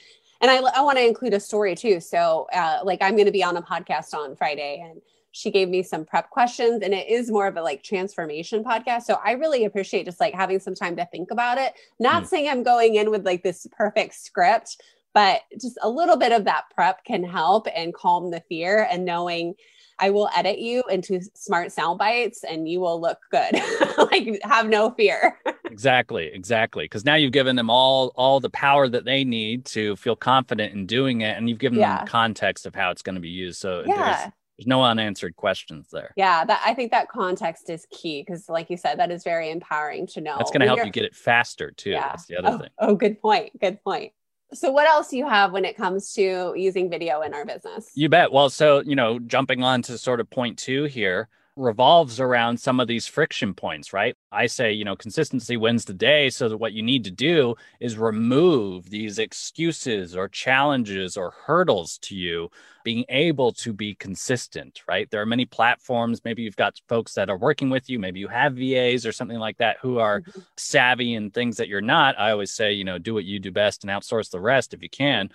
[0.42, 2.00] And I, I want to include a story too.
[2.00, 5.02] So, uh, like, I'm going to be on a podcast on Friday, and
[5.36, 9.04] she gave me some prep questions and it is more of a like transformation podcast
[9.04, 12.28] so i really appreciate just like having some time to think about it not mm.
[12.28, 14.82] saying i'm going in with like this perfect script
[15.14, 19.06] but just a little bit of that prep can help and calm the fear and
[19.06, 19.54] knowing
[19.98, 23.54] I will edit you into smart sound bites and you will look good.
[24.12, 25.40] like have no fear.
[25.66, 26.84] exactly, exactly.
[26.84, 30.74] Because now you've given them all all the power that they need to feel confident
[30.74, 32.00] in doing it, and you've given yeah.
[32.00, 33.58] them context of how it's going to be used.
[33.62, 34.18] So yeah.
[34.18, 34.34] There's
[34.66, 36.14] no unanswered questions there.
[36.16, 39.50] Yeah, that I think that context is key because, like you said, that is very
[39.52, 40.36] empowering to know.
[40.38, 41.92] That's going to help you get it faster too.
[41.92, 42.10] Yeah.
[42.10, 42.70] That's the other oh, thing.
[42.80, 43.60] Oh, good point.
[43.60, 44.14] Good point.
[44.54, 47.92] So, what else do you have when it comes to using video in our business?
[47.96, 48.32] You bet.
[48.32, 52.80] Well, so you know, jumping on to sort of point two here, revolves around some
[52.80, 54.16] of these friction points, right?
[54.32, 56.30] I say, you know, consistency wins the day.
[56.30, 61.98] So that what you need to do is remove these excuses or challenges or hurdles
[62.00, 62.50] to you
[62.84, 65.10] being able to be consistent, right?
[65.10, 66.22] There are many platforms.
[66.26, 68.00] Maybe you've got folks that are working with you.
[68.00, 70.42] Maybe you have VAs or something like that who are mm-hmm.
[70.58, 72.20] savvy in things that you're not.
[72.20, 74.84] I always say, you know, do what you do best and outsource the rest if
[74.84, 75.30] you can.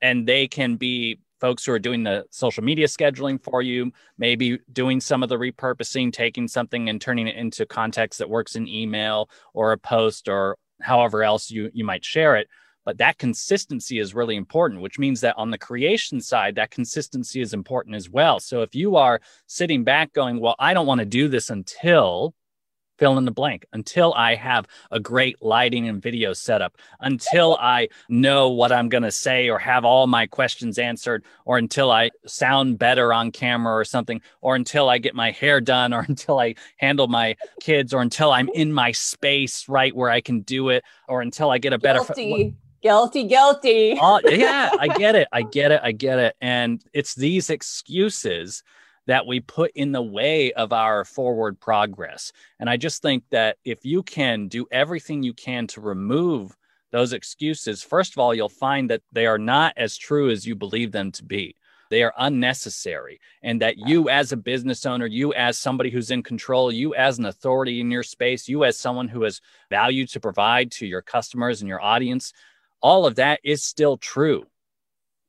[0.00, 4.58] And they can be folks who are doing the social media scheduling for you, maybe
[4.72, 8.68] doing some of the repurposing, taking something and turning it into context that works in
[8.68, 12.48] email or a post or however else you, you might share it.
[12.84, 17.40] But that consistency is really important, which means that on the creation side, that consistency
[17.40, 18.40] is important as well.
[18.40, 22.34] So if you are sitting back going, Well, I don't want to do this until
[23.00, 27.88] fill in the blank until I have a great lighting and video setup, until I
[28.10, 32.10] know what I'm going to say or have all my questions answered, or until I
[32.26, 36.38] sound better on camera or something, or until I get my hair done, or until
[36.38, 40.68] I handle my kids, or until I'm in my space right where I can do
[40.68, 42.00] it, or until I get a better.
[42.00, 42.54] Guilty.
[42.82, 43.98] Guilty, guilty.
[44.00, 45.28] oh, yeah, I get it.
[45.32, 45.80] I get it.
[45.82, 46.34] I get it.
[46.40, 48.62] And it's these excuses
[49.10, 52.32] that we put in the way of our forward progress.
[52.60, 56.56] And I just think that if you can do everything you can to remove
[56.92, 60.54] those excuses, first of all, you'll find that they are not as true as you
[60.54, 61.56] believe them to be.
[61.90, 63.18] They are unnecessary.
[63.42, 67.18] And that you, as a business owner, you, as somebody who's in control, you, as
[67.18, 71.02] an authority in your space, you, as someone who has value to provide to your
[71.02, 72.32] customers and your audience,
[72.80, 74.46] all of that is still true.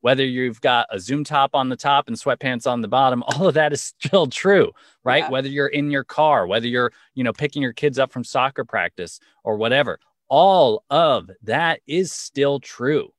[0.01, 3.47] Whether you've got a Zoom top on the top and sweatpants on the bottom, all
[3.47, 4.71] of that is still true,
[5.03, 5.23] right?
[5.23, 5.29] Yeah.
[5.29, 8.65] Whether you're in your car, whether you're, you know, picking your kids up from soccer
[8.65, 13.13] practice or whatever, all of that is still true.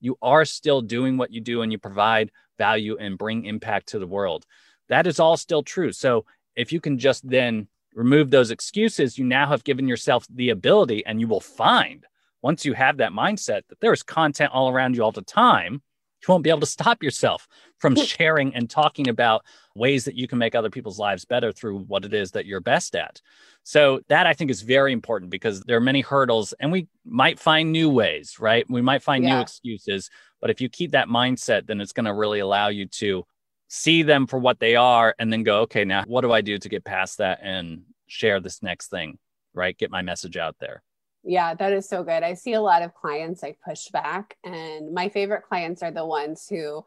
[0.00, 3.98] You are still doing what you do and you provide value and bring impact to
[3.98, 4.46] the world.
[4.88, 5.92] That is all still true.
[5.92, 10.50] So if you can just then remove those excuses, you now have given yourself the
[10.50, 12.04] ability and you will find
[12.42, 15.82] once you have that mindset that there is content all around you all the time,
[16.22, 17.46] you won't be able to stop yourself
[17.78, 21.78] from sharing and talking about ways that you can make other people's lives better through
[21.80, 23.20] what it is that you're best at.
[23.62, 27.38] So, that I think is very important because there are many hurdles and we might
[27.38, 28.64] find new ways, right?
[28.68, 29.36] We might find yeah.
[29.36, 30.08] new excuses.
[30.40, 33.24] But if you keep that mindset, then it's going to really allow you to
[33.68, 36.58] see them for what they are and then go, okay, now what do I do
[36.58, 39.18] to get past that and share this next thing,
[39.54, 39.76] right?
[39.76, 40.82] Get my message out there.
[41.28, 42.22] Yeah, that is so good.
[42.22, 46.06] I see a lot of clients like push back, and my favorite clients are the
[46.06, 46.84] ones who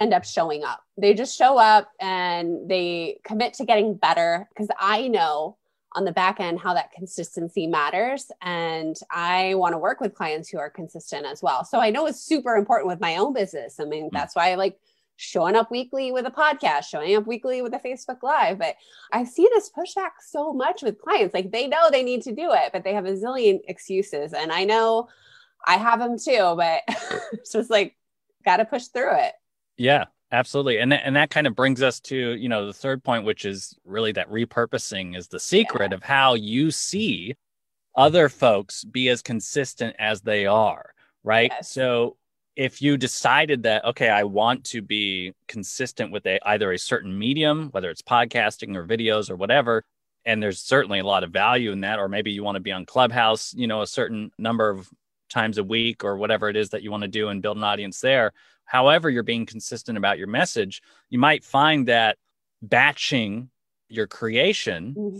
[0.00, 0.82] end up showing up.
[0.96, 5.58] They just show up and they commit to getting better because I know
[5.94, 8.30] on the back end how that consistency matters.
[8.40, 11.64] And I want to work with clients who are consistent as well.
[11.64, 13.78] So I know it's super important with my own business.
[13.78, 14.12] I mean, mm.
[14.12, 14.78] that's why I like
[15.22, 18.58] showing up weekly with a podcast, showing up weekly with a Facebook Live.
[18.58, 18.74] But
[19.12, 21.32] I see this pushback so much with clients.
[21.32, 24.32] Like they know they need to do it, but they have a zillion excuses.
[24.32, 25.08] And I know
[25.64, 26.82] I have them too, but
[27.32, 27.96] it's just like,
[28.44, 29.34] got to push through it.
[29.76, 30.78] Yeah, absolutely.
[30.78, 33.78] And, and that kind of brings us to, you know, the third point, which is
[33.84, 35.96] really that repurposing is the secret yeah.
[35.96, 37.36] of how you see
[37.94, 40.92] other folks be as consistent as they are.
[41.22, 41.52] Right.
[41.54, 41.70] Yes.
[41.70, 42.16] So
[42.56, 47.18] if you decided that okay i want to be consistent with a, either a certain
[47.18, 49.84] medium whether it's podcasting or videos or whatever
[50.24, 52.72] and there's certainly a lot of value in that or maybe you want to be
[52.72, 54.88] on clubhouse you know a certain number of
[55.30, 57.64] times a week or whatever it is that you want to do and build an
[57.64, 58.32] audience there
[58.64, 62.18] however you're being consistent about your message you might find that
[62.60, 63.48] batching
[63.88, 65.18] your creation mm-hmm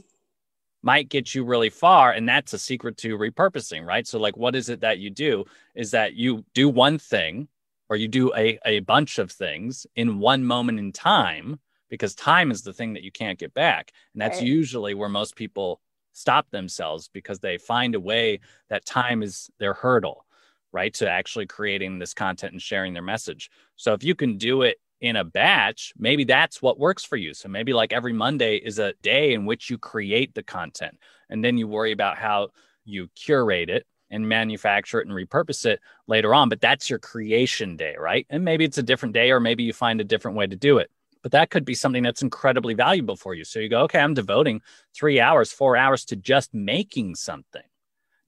[0.83, 4.07] might get you really far and that's a secret to repurposing right?
[4.07, 7.49] So like what is it that you do is that you do one thing
[7.89, 11.59] or you do a, a bunch of things in one moment in time
[11.91, 13.93] because time is the thing that you can't get back.
[14.15, 14.47] And that's right.
[14.47, 15.81] usually where most people
[16.13, 18.41] stop themselves because they find a way
[18.71, 20.25] that time is their hurdle
[20.73, 23.51] right to actually creating this content and sharing their message.
[23.77, 27.35] So if you can do it in a batch, maybe that's what works for you.
[27.35, 30.97] So maybe like every Monday is a day in which you create the content
[31.29, 32.51] and then you worry about how
[32.85, 36.49] you curate it and manufacture it and repurpose it later on.
[36.49, 38.27] But that's your creation day, right?
[38.31, 40.79] And maybe it's a different day or maybe you find a different way to do
[40.79, 40.89] it.
[41.21, 43.45] But that could be something that's incredibly valuable for you.
[43.45, 44.63] So you go, okay, I'm devoting
[44.95, 47.63] three hours, four hours to just making something.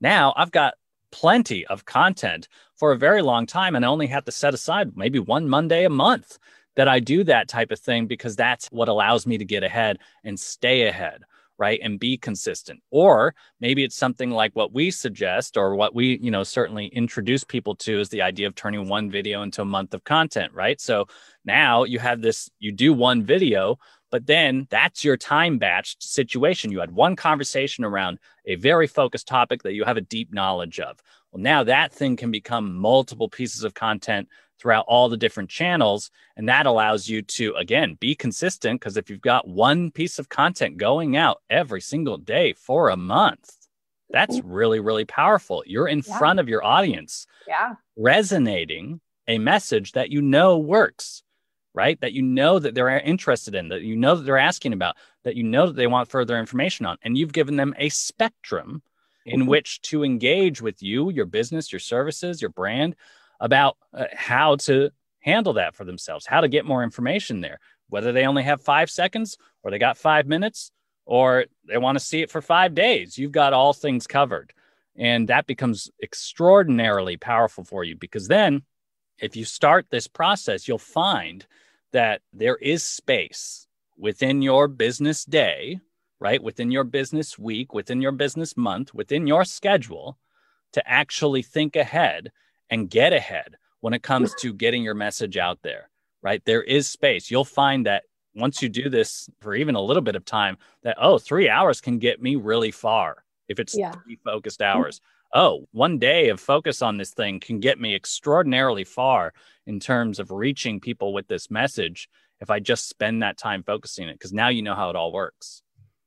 [0.00, 0.74] Now I've got
[1.12, 4.96] plenty of content for a very long time and I only have to set aside
[4.96, 6.38] maybe one Monday a month
[6.76, 9.98] that I do that type of thing because that's what allows me to get ahead
[10.24, 11.22] and stay ahead,
[11.58, 11.78] right?
[11.82, 12.80] And be consistent.
[12.90, 17.44] Or maybe it's something like what we suggest or what we, you know, certainly introduce
[17.44, 20.80] people to is the idea of turning one video into a month of content, right?
[20.80, 21.06] So
[21.44, 23.78] now you have this, you do one video,
[24.10, 26.70] but then that's your time batched situation.
[26.70, 30.78] You had one conversation around a very focused topic that you have a deep knowledge
[30.78, 31.00] of.
[31.32, 34.28] Well, now that thing can become multiple pieces of content
[34.64, 36.10] throughout all the different channels.
[36.38, 38.80] And that allows you to, again, be consistent.
[38.80, 42.96] Because if you've got one piece of content going out every single day for a
[42.96, 43.54] month,
[44.08, 44.50] that's mm-hmm.
[44.50, 45.62] really, really powerful.
[45.66, 46.16] You're in yeah.
[46.16, 51.22] front of your audience, yeah, resonating a message that you know works,
[51.74, 52.00] right?
[52.00, 55.36] That you know that they're interested in, that you know that they're asking about, that
[55.36, 56.96] you know that they want further information on.
[57.02, 58.82] And you've given them a spectrum
[59.26, 59.50] in mm-hmm.
[59.50, 62.96] which to engage with you, your business, your services, your brand
[63.40, 67.58] about uh, how to handle that for themselves, how to get more information there,
[67.88, 70.70] whether they only have five seconds or they got five minutes
[71.06, 73.18] or they want to see it for five days.
[73.18, 74.52] You've got all things covered.
[74.96, 78.62] And that becomes extraordinarily powerful for you because then
[79.18, 81.46] if you start this process, you'll find
[81.92, 83.66] that there is space
[83.96, 85.80] within your business day,
[86.20, 86.42] right?
[86.42, 90.18] Within your business week, within your business month, within your schedule
[90.72, 92.32] to actually think ahead
[92.70, 95.90] and get ahead when it comes to getting your message out there,
[96.22, 96.42] right?
[96.44, 97.30] There is space.
[97.30, 98.04] You'll find that
[98.34, 101.80] once you do this for even a little bit of time, that, oh, three hours
[101.80, 103.92] can get me really far if it's yeah.
[103.92, 105.00] three focused hours.
[105.34, 109.32] Oh, one day of focus on this thing can get me extraordinarily far
[109.66, 112.08] in terms of reaching people with this message
[112.40, 115.12] if I just spend that time focusing it, because now you know how it all
[115.12, 115.62] works.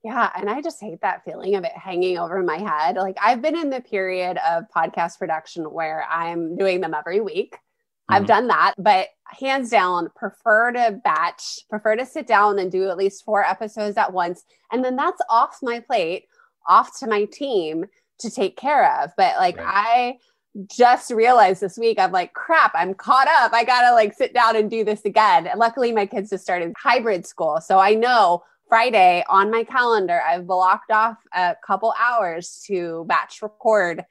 [0.07, 0.31] Yeah.
[0.35, 2.95] And I just hate that feeling of it hanging over my head.
[2.95, 7.55] Like I've been in the period of podcast production where I'm doing them every week.
[7.55, 8.13] Mm-hmm.
[8.13, 12.87] I've done that, but hands down, prefer to batch, prefer to sit down and do
[12.89, 14.45] at least four episodes at once.
[14.71, 16.27] And then that's off my plate,
[16.69, 17.83] off to my team
[18.19, 19.11] to take care of.
[19.17, 19.67] But like right.
[19.67, 23.51] I just realized this week, I'm like, crap, I'm caught up.
[23.51, 25.47] I gotta like sit down and do this again.
[25.47, 27.59] And luckily, my kids just started hybrid school.
[27.59, 33.41] So I know Friday on my calendar, I've blocked off a couple hours to batch
[33.41, 34.03] record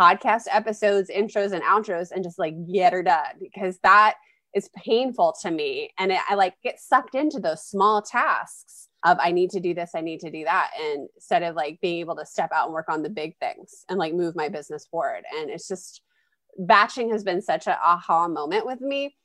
[0.00, 4.14] podcast episodes, intros, and outros and just like get her done because that
[4.54, 5.90] is painful to me.
[5.98, 9.74] And it, I like get sucked into those small tasks of I need to do
[9.74, 10.70] this, I need to do that.
[10.80, 13.84] And instead of like being able to step out and work on the big things
[13.88, 15.24] and like move my business forward.
[15.38, 16.02] And it's just
[16.58, 19.16] batching has been such an aha moment with me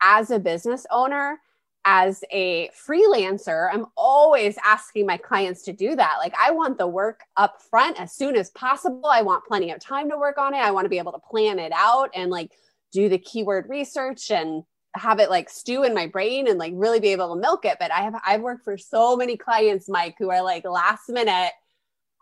[0.00, 1.38] as a business owner
[1.84, 6.16] as a freelancer, I'm always asking my clients to do that.
[6.18, 9.06] Like, I want the work up front as soon as possible.
[9.06, 10.58] I want plenty of time to work on it.
[10.58, 12.52] I want to be able to plan it out and like
[12.92, 14.62] do the keyword research and
[14.94, 17.78] have it like stew in my brain and like really be able to milk it.
[17.80, 21.52] But I have, I've worked for so many clients, Mike, who are like last minute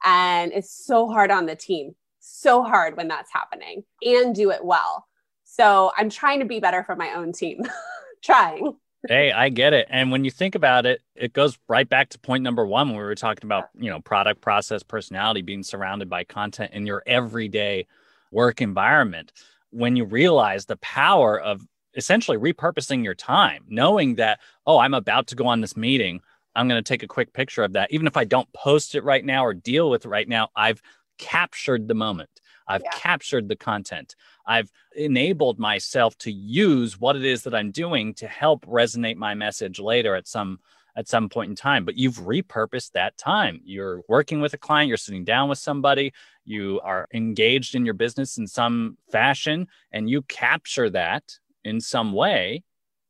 [0.04, 1.94] and it's so hard on the team.
[2.20, 5.06] So hard when that's happening and do it well.
[5.44, 7.62] So I'm trying to be better for my own team.
[8.22, 8.76] trying
[9.09, 9.86] hey, I get it.
[9.90, 12.98] And when you think about it, it goes right back to point number one when
[12.98, 17.03] we were talking about, you know, product, process, personality, being surrounded by content in your
[17.07, 17.86] everyday
[18.30, 19.32] work environment.
[19.70, 25.28] When you realize the power of essentially repurposing your time, knowing that, oh, I'm about
[25.28, 26.20] to go on this meeting.
[26.55, 27.92] I'm going to take a quick picture of that.
[27.92, 30.82] Even if I don't post it right now or deal with it right now, I've
[31.18, 32.39] captured the moment.
[32.71, 32.91] I've yeah.
[32.95, 34.14] captured the content.
[34.47, 39.35] I've enabled myself to use what it is that I'm doing to help resonate my
[39.35, 40.61] message later at some
[40.97, 41.85] at some point in time.
[41.85, 43.61] But you've repurposed that time.
[43.64, 46.12] You're working with a client, you're sitting down with somebody,
[46.45, 52.12] you are engaged in your business in some fashion, and you capture that in some
[52.12, 52.62] way.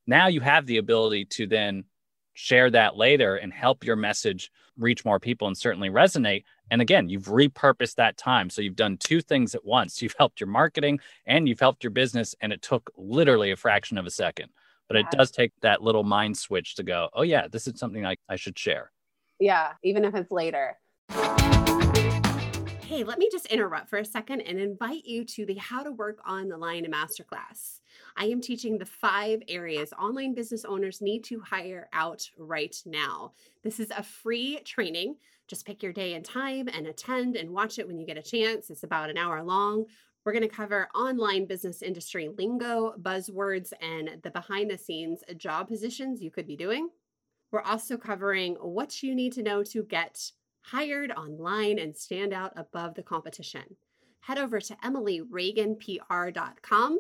[0.07, 1.85] Now you have the ability to then
[2.35, 6.45] share that later and help your message reach more people and certainly resonate.
[6.71, 8.49] And again, you've repurposed that time.
[8.51, 10.01] So you've done two things at once.
[10.01, 12.35] You've helped your marketing and you've helped your business.
[12.41, 14.51] And it took literally a fraction of a second.
[14.89, 18.05] But it does take that little mind switch to go, oh, yeah, this is something
[18.05, 18.91] I, I should share.
[19.39, 20.79] Yeah, even if it's later.
[22.91, 25.93] Hey, let me just interrupt for a second and invite you to the How to
[25.93, 27.79] Work on the Line Masterclass.
[28.17, 33.35] I am teaching the five areas online business owners need to hire out right now.
[33.63, 35.15] This is a free training.
[35.51, 38.23] Just pick your day and time and attend and watch it when you get a
[38.23, 38.71] chance.
[38.71, 39.87] It's about an hour long.
[40.25, 45.67] We're going to cover online business industry lingo, buzzwords, and the behind the scenes job
[45.67, 46.89] positions you could be doing.
[47.51, 50.31] We're also covering what you need to know to get
[50.63, 53.65] hired online and stand out above the competition.
[54.21, 56.99] Head over to emilyreaganpr.com.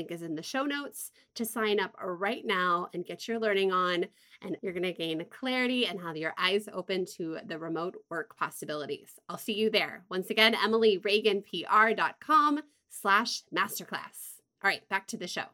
[0.00, 3.70] Link is in the show notes to sign up right now and get your learning
[3.70, 4.06] on.
[4.40, 8.34] And you're going to gain clarity and have your eyes open to the remote work
[8.34, 9.20] possibilities.
[9.28, 10.06] I'll see you there.
[10.08, 14.38] Once again, emilyreaganpr.com slash masterclass.
[14.64, 15.44] All right, back to the show.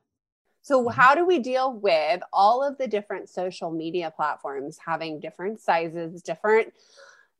[0.62, 1.00] So, mm-hmm.
[1.00, 6.22] how do we deal with all of the different social media platforms having different sizes,
[6.22, 6.72] different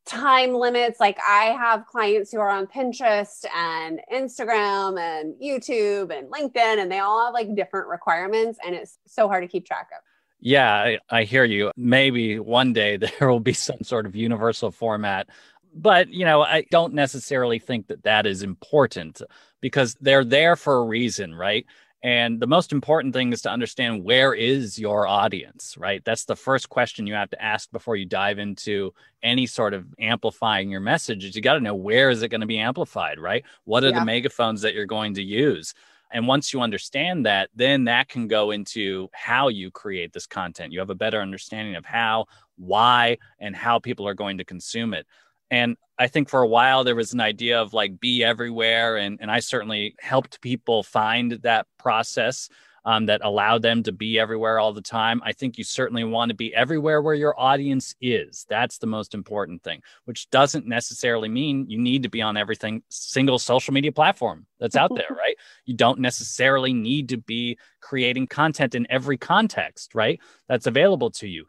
[0.06, 0.98] time limits.
[1.00, 6.90] Like I have clients who are on Pinterest and Instagram and YouTube and LinkedIn, and
[6.90, 10.02] they all have like different requirements, and it's so hard to keep track of.
[10.40, 11.72] Yeah, I, I hear you.
[11.76, 15.28] Maybe one day there will be some sort of universal format.
[15.74, 19.20] But, you know, I don't necessarily think that that is important
[19.60, 21.66] because they're there for a reason, right?
[22.02, 26.04] And the most important thing is to understand where is your audience, right?
[26.04, 28.92] That's the first question you have to ask before you dive into
[29.22, 31.24] any sort of amplifying your message.
[31.24, 33.44] Is you got to know where is it going to be amplified, right?
[33.64, 34.00] What are yeah.
[34.00, 35.74] the megaphones that you're going to use?
[36.12, 40.72] And once you understand that, then that can go into how you create this content.
[40.72, 42.26] You have a better understanding of how,
[42.56, 45.06] why, and how people are going to consume it.
[45.50, 48.96] And I think for a while there was an idea of like be everywhere.
[48.96, 52.48] And, and I certainly helped people find that process.
[52.86, 55.20] um, that allowed them to be everywhere all the time.
[55.24, 58.46] I think you certainly want to be everywhere where your audience is.
[58.48, 62.84] That's the most important thing, which doesn't necessarily mean you need to be on everything
[62.88, 65.34] single social media platform that's out there, right?
[65.64, 70.20] You don't necessarily need to be creating content in every context, right?
[70.48, 71.44] That's available to you.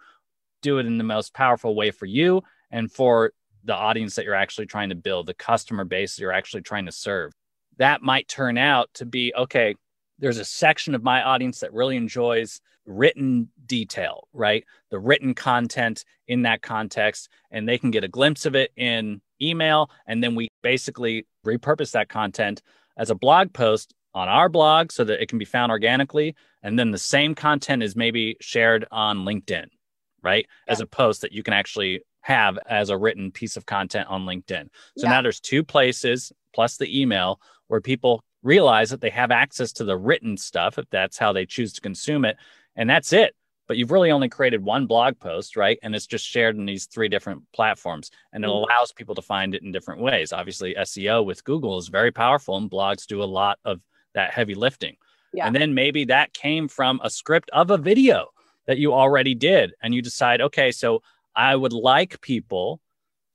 [0.63, 2.41] Do it in the most powerful way for you
[2.71, 3.31] and for
[3.68, 6.86] the audience that you're actually trying to build, the customer base that you're actually trying
[6.88, 7.34] to serve.
[7.78, 9.76] That might turn out to be okay,
[10.18, 14.63] there's a section of my audience that really enjoys written detail, right?
[14.89, 19.22] The written content in that context, and they can get a glimpse of it in
[19.41, 19.91] email.
[20.07, 22.63] And then we basically repurpose that content
[22.97, 26.36] as a blog post on our blog so that it can be found organically.
[26.63, 29.68] And then the same content is maybe shared on LinkedIn,
[30.24, 30.47] right?
[30.65, 30.72] Yeah.
[30.72, 34.25] As a post that you can actually have as a written piece of content on
[34.25, 34.67] LinkedIn.
[34.97, 35.11] So yeah.
[35.11, 39.86] now there's two places plus the email where people realize that they have access to
[39.86, 42.36] the written stuff if that's how they choose to consume it.
[42.75, 43.34] And that's it.
[43.65, 45.80] But you've really only created one blog post, right?
[45.82, 48.11] And it's just shared in these three different platforms.
[48.34, 48.57] And it mm-hmm.
[48.57, 50.34] allows people to find it in different ways.
[50.34, 53.80] Obviously, SEO with Google is very powerful, and blogs do a lot of
[54.15, 54.97] that heavy lifting.
[55.32, 55.47] Yeah.
[55.47, 58.28] And then maybe that came from a script of a video
[58.65, 59.73] that you already did.
[59.82, 61.01] And you decide, okay, so
[61.38, 62.81] I would like people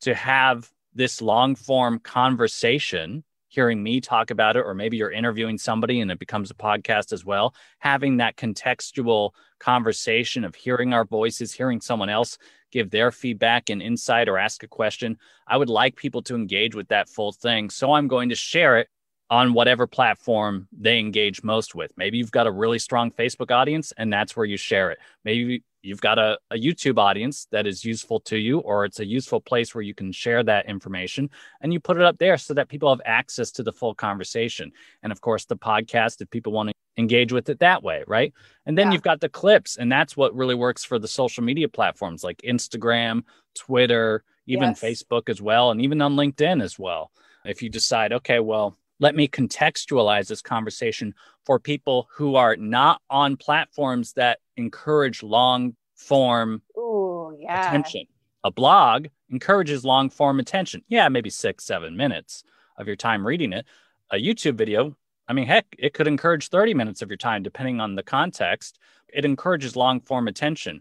[0.00, 5.59] to have this long form conversation hearing me talk about it, or maybe you're interviewing
[5.59, 9.30] somebody and it becomes a podcast as well, having that contextual
[9.61, 12.38] conversation of hearing our voices, hearing someone else
[12.72, 15.18] give their feedback and insight or ask a question.
[15.46, 17.68] I would like people to engage with that full thing.
[17.68, 18.88] So I'm going to share it
[19.28, 21.92] on whatever platform they engage most with.
[21.96, 24.98] Maybe you've got a really strong Facebook audience and that's where you share it.
[25.24, 29.07] Maybe you've got a, a, YouTube audience that is useful to you, or it's a
[29.07, 31.28] useful place where you can share that information
[31.61, 34.72] and you put it up there so that people have access to the full conversation.
[35.03, 38.33] And of course, the podcast, if people want to engage with it that way, right?
[38.66, 38.93] And then yeah.
[38.95, 42.39] you've got the clips, and that's what really works for the social media platforms like
[42.43, 43.24] Instagram,
[43.55, 44.80] Twitter, even yes.
[44.80, 47.11] Facebook as well, and even on LinkedIn as well.
[47.45, 51.12] If you decide, okay, well, let me contextualize this conversation
[51.44, 57.68] for people who are not on platforms that encourage long form Ooh, yeah.
[57.68, 58.07] attention.
[58.44, 60.82] A blog encourages long form attention.
[60.88, 62.44] Yeah, maybe six, seven minutes
[62.76, 63.66] of your time reading it.
[64.12, 64.96] A YouTube video,
[65.26, 68.78] I mean, heck, it could encourage 30 minutes of your time, depending on the context.
[69.09, 70.80] It encourages long form attention.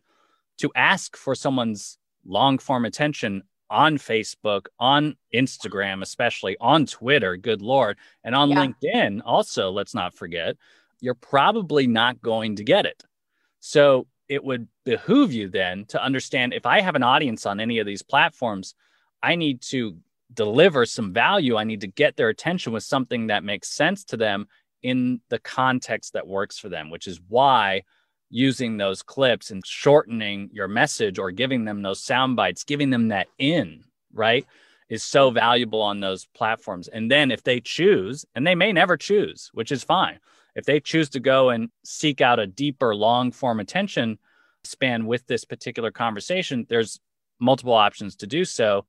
[0.59, 3.41] To ask for someone's long form attention
[3.71, 8.65] on Facebook, on Instagram, especially on Twitter, good Lord, and on yeah.
[8.65, 10.57] LinkedIn, also, let's not forget,
[10.99, 13.03] you're probably not going to get it.
[13.61, 17.79] So it would behoove you then to understand if I have an audience on any
[17.79, 18.75] of these platforms,
[19.23, 19.97] I need to
[20.33, 21.57] deliver some value.
[21.57, 24.47] I need to get their attention with something that makes sense to them
[24.83, 27.83] in the context that works for them, which is why
[28.31, 33.09] using those clips and shortening your message or giving them those sound bites, giving them
[33.09, 34.45] that in, right,
[34.89, 36.87] is so valuable on those platforms.
[36.87, 40.19] And then if they choose, and they may never choose, which is fine,
[40.55, 44.17] if they choose to go and seek out a deeper, long form attention
[44.63, 46.99] span with this particular conversation, there's
[47.39, 48.85] multiple options to do so.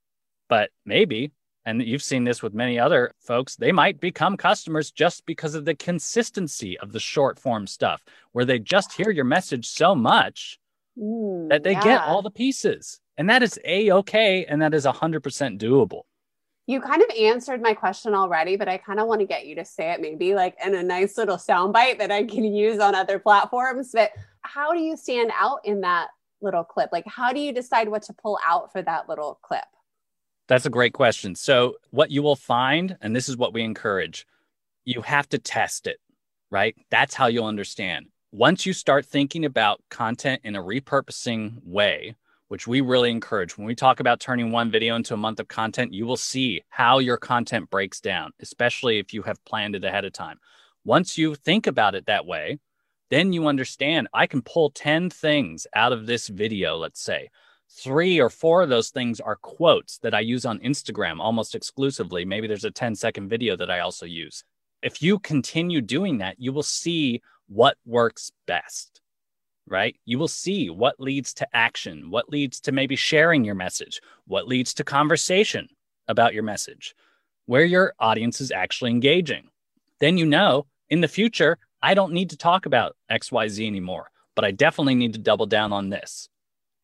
[0.48, 1.32] But maybe
[1.64, 5.64] and you've seen this with many other folks, they might become customers just because of
[5.64, 10.58] the consistency of the short form stuff, where they just hear your message so much
[10.98, 11.84] Ooh, that they yeah.
[11.84, 13.00] get all the pieces.
[13.16, 14.44] And that is a okay.
[14.46, 16.02] And that is 100% doable.
[16.66, 19.56] You kind of answered my question already, but I kind of want to get you
[19.56, 22.94] to say it maybe like in a nice little soundbite that I can use on
[22.94, 23.90] other platforms.
[23.92, 26.08] But how do you stand out in that
[26.40, 26.90] little clip?
[26.92, 29.64] Like, how do you decide what to pull out for that little clip?
[30.52, 31.34] That's a great question.
[31.34, 34.26] So, what you will find, and this is what we encourage,
[34.84, 35.96] you have to test it,
[36.50, 36.76] right?
[36.90, 38.08] That's how you'll understand.
[38.32, 42.16] Once you start thinking about content in a repurposing way,
[42.48, 45.48] which we really encourage, when we talk about turning one video into a month of
[45.48, 49.86] content, you will see how your content breaks down, especially if you have planned it
[49.86, 50.38] ahead of time.
[50.84, 52.58] Once you think about it that way,
[53.08, 57.30] then you understand I can pull 10 things out of this video, let's say
[57.78, 62.24] three or four of those things are quotes that I use on Instagram almost exclusively.
[62.24, 64.44] Maybe there's a 10 second video that I also use.
[64.82, 69.00] If you continue doing that, you will see what works best,
[69.66, 69.96] right?
[70.04, 74.48] You will see what leads to action, what leads to maybe sharing your message, what
[74.48, 75.68] leads to conversation
[76.08, 76.94] about your message,
[77.46, 79.48] where your audience is actually engaging.
[80.00, 84.44] Then you know in the future, I don't need to talk about XYZ anymore, but
[84.44, 86.28] I definitely need to double down on this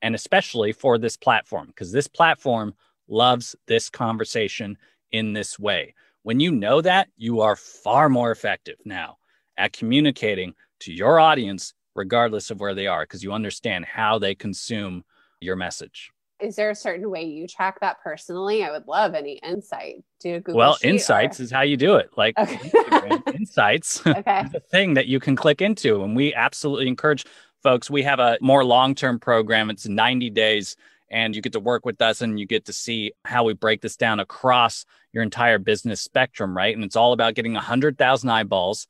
[0.02, 2.74] and especially for this platform, because this platform
[3.08, 4.76] loves this conversation
[5.12, 5.94] in this way.
[6.22, 9.18] When you know that, you are far more effective now
[9.56, 14.34] at communicating to your audience, regardless of where they are, because you understand how they
[14.34, 15.04] consume
[15.40, 16.10] your message.
[16.40, 18.62] Is there a certain way you track that personally?
[18.62, 20.04] I would love any insight.
[20.20, 21.42] Do Google well, Sheet insights or...
[21.42, 22.10] is how you do it.
[22.16, 23.18] Like okay.
[23.34, 24.44] insights okay.
[24.54, 26.04] a thing that you can click into.
[26.04, 27.24] And we absolutely encourage
[27.68, 27.90] folks.
[27.90, 29.68] We have a more long-term program.
[29.68, 30.74] It's 90 days
[31.10, 33.82] and you get to work with us and you get to see how we break
[33.82, 36.74] this down across your entire business spectrum, right?
[36.74, 38.86] And it's all about getting 100,000 eyeballs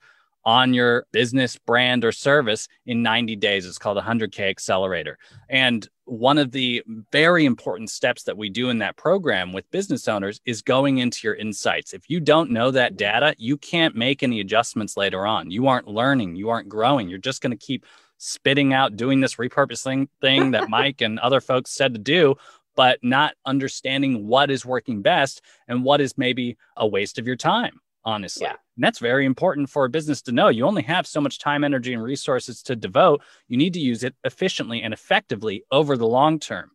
[0.48, 3.66] on your business brand or service in 90 days.
[3.66, 5.18] It's called a 100K Accelerator.
[5.50, 6.82] And one of the
[7.12, 11.26] very important steps that we do in that program with business owners is going into
[11.26, 11.92] your insights.
[11.92, 15.50] If you don't know that data, you can't make any adjustments later on.
[15.50, 17.10] You aren't learning, you aren't growing.
[17.10, 17.84] You're just going to keep
[18.16, 22.36] spitting out doing this repurposing thing that Mike and other folks said to do,
[22.74, 27.36] but not understanding what is working best and what is maybe a waste of your
[27.36, 28.46] time, honestly.
[28.46, 28.56] Yeah.
[28.78, 30.46] And that's very important for a business to know.
[30.46, 33.22] You only have so much time, energy, and resources to devote.
[33.48, 36.70] You need to use it efficiently and effectively over the long term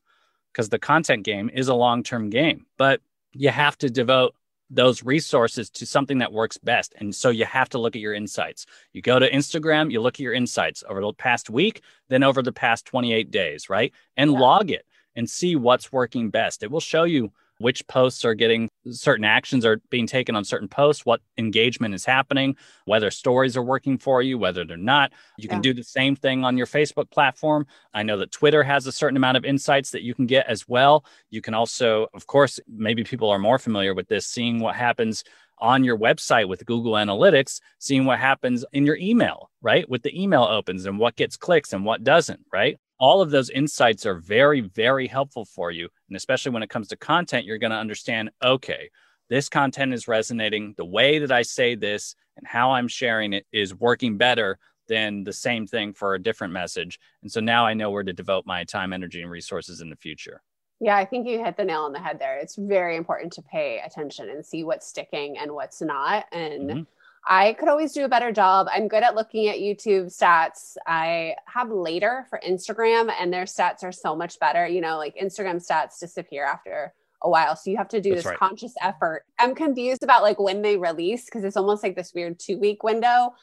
[0.52, 2.66] because the content game is a long term game.
[2.78, 3.00] But
[3.32, 4.36] you have to devote
[4.70, 6.94] those resources to something that works best.
[6.98, 8.66] And so you have to look at your insights.
[8.92, 12.42] You go to Instagram, you look at your insights over the past week, then over
[12.42, 13.94] the past 28 days, right?
[14.18, 14.40] And yeah.
[14.40, 14.86] log it
[15.16, 16.64] and see what's working best.
[16.64, 17.32] It will show you
[17.64, 22.04] which posts are getting certain actions are being taken on certain posts, what engagement is
[22.04, 25.14] happening, whether stories are working for you, whether they're not.
[25.38, 25.72] You can yeah.
[25.72, 27.66] do the same thing on your Facebook platform.
[27.94, 30.68] I know that Twitter has a certain amount of insights that you can get as
[30.68, 31.06] well.
[31.30, 35.24] You can also, of course, maybe people are more familiar with this, seeing what happens
[35.60, 39.90] on your website with Google Analytics, seeing what happens in your email, right?
[39.90, 42.78] With the email opens and what gets clicks and what doesn't, right?
[43.04, 45.90] all of those insights are very, very helpful for you.
[46.14, 48.92] And especially when it comes to content, you're going to understand okay,
[49.32, 50.76] this content is resonating.
[50.78, 55.24] The way that I say this and how I'm sharing it is working better than
[55.24, 57.00] the same thing for a different message.
[57.24, 59.96] And so now I know where to devote my time, energy, and resources in the
[59.96, 60.44] future.
[60.80, 62.38] Yeah, I think you hit the nail on the head there.
[62.38, 66.28] It's very important to pay attention and see what's sticking and what's not.
[66.32, 66.82] And mm-hmm.
[67.26, 68.68] I could always do a better job.
[68.72, 70.76] I'm good at looking at YouTube stats.
[70.86, 74.68] I have later for Instagram, and their stats are so much better.
[74.68, 77.56] You know, like Instagram stats disappear after a while.
[77.56, 78.38] So you have to do That's this right.
[78.38, 79.24] conscious effort.
[79.40, 82.84] I'm confused about like when they release because it's almost like this weird two week
[82.84, 83.34] window.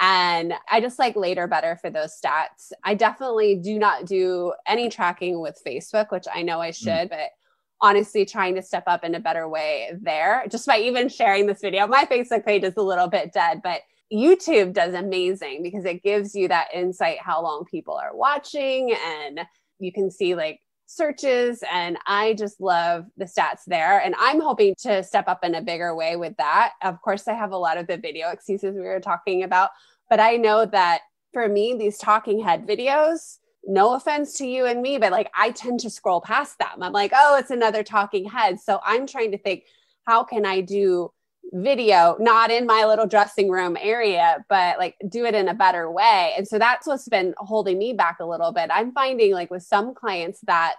[0.00, 2.72] And I just like later better for those stats.
[2.82, 6.76] I definitely do not do any tracking with Facebook, which I know I mm.
[6.76, 7.10] should, mm.
[7.10, 7.30] but
[7.84, 11.60] honestly trying to step up in a better way there just by even sharing this
[11.60, 11.86] video.
[11.86, 16.34] My Facebook page is a little bit dead, but YouTube does amazing because it gives
[16.34, 19.40] you that insight how long people are watching and
[19.80, 24.74] you can see like searches and I just love the stats there and I'm hoping
[24.78, 26.72] to step up in a bigger way with that.
[26.82, 29.68] Of course I have a lot of the video excuses we were talking about,
[30.08, 31.00] but I know that
[31.34, 35.50] for me these talking head videos no offense to you and me, but like I
[35.50, 36.82] tend to scroll past them.
[36.82, 38.60] I'm like, oh, it's another talking head.
[38.60, 39.64] So I'm trying to think,
[40.06, 41.10] how can I do
[41.52, 45.90] video, not in my little dressing room area, but like do it in a better
[45.90, 46.34] way?
[46.36, 48.70] And so that's what's been holding me back a little bit.
[48.72, 50.76] I'm finding like with some clients that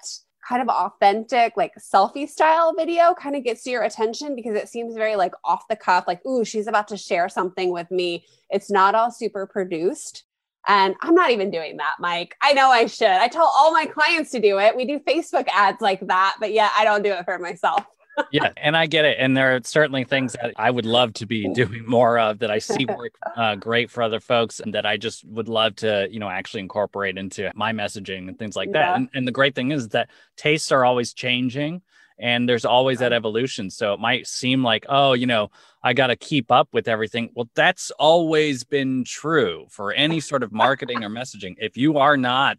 [0.47, 4.95] kind of authentic, like selfie style video kind of gets your attention because it seems
[4.95, 8.25] very like off the cuff, like, ooh, she's about to share something with me.
[8.49, 10.23] It's not all super produced.
[10.67, 12.35] And I'm not even doing that, Mike.
[12.41, 13.07] I know I should.
[13.07, 14.75] I tell all my clients to do it.
[14.75, 17.85] We do Facebook ads like that, but yeah, I don't do it for myself.
[18.31, 19.17] yeah, and I get it.
[19.19, 22.49] And there are certainly things that I would love to be doing more of that
[22.49, 26.07] I see work uh, great for other folks, and that I just would love to,
[26.09, 28.95] you know, actually incorporate into my messaging and things like that.
[28.95, 31.81] And, and the great thing is that tastes are always changing
[32.17, 33.69] and there's always that evolution.
[33.69, 35.51] So it might seem like, oh, you know,
[35.85, 37.29] I got to keep up with everything.
[37.35, 41.53] Well, that's always been true for any sort of marketing or messaging.
[41.59, 42.57] If you are not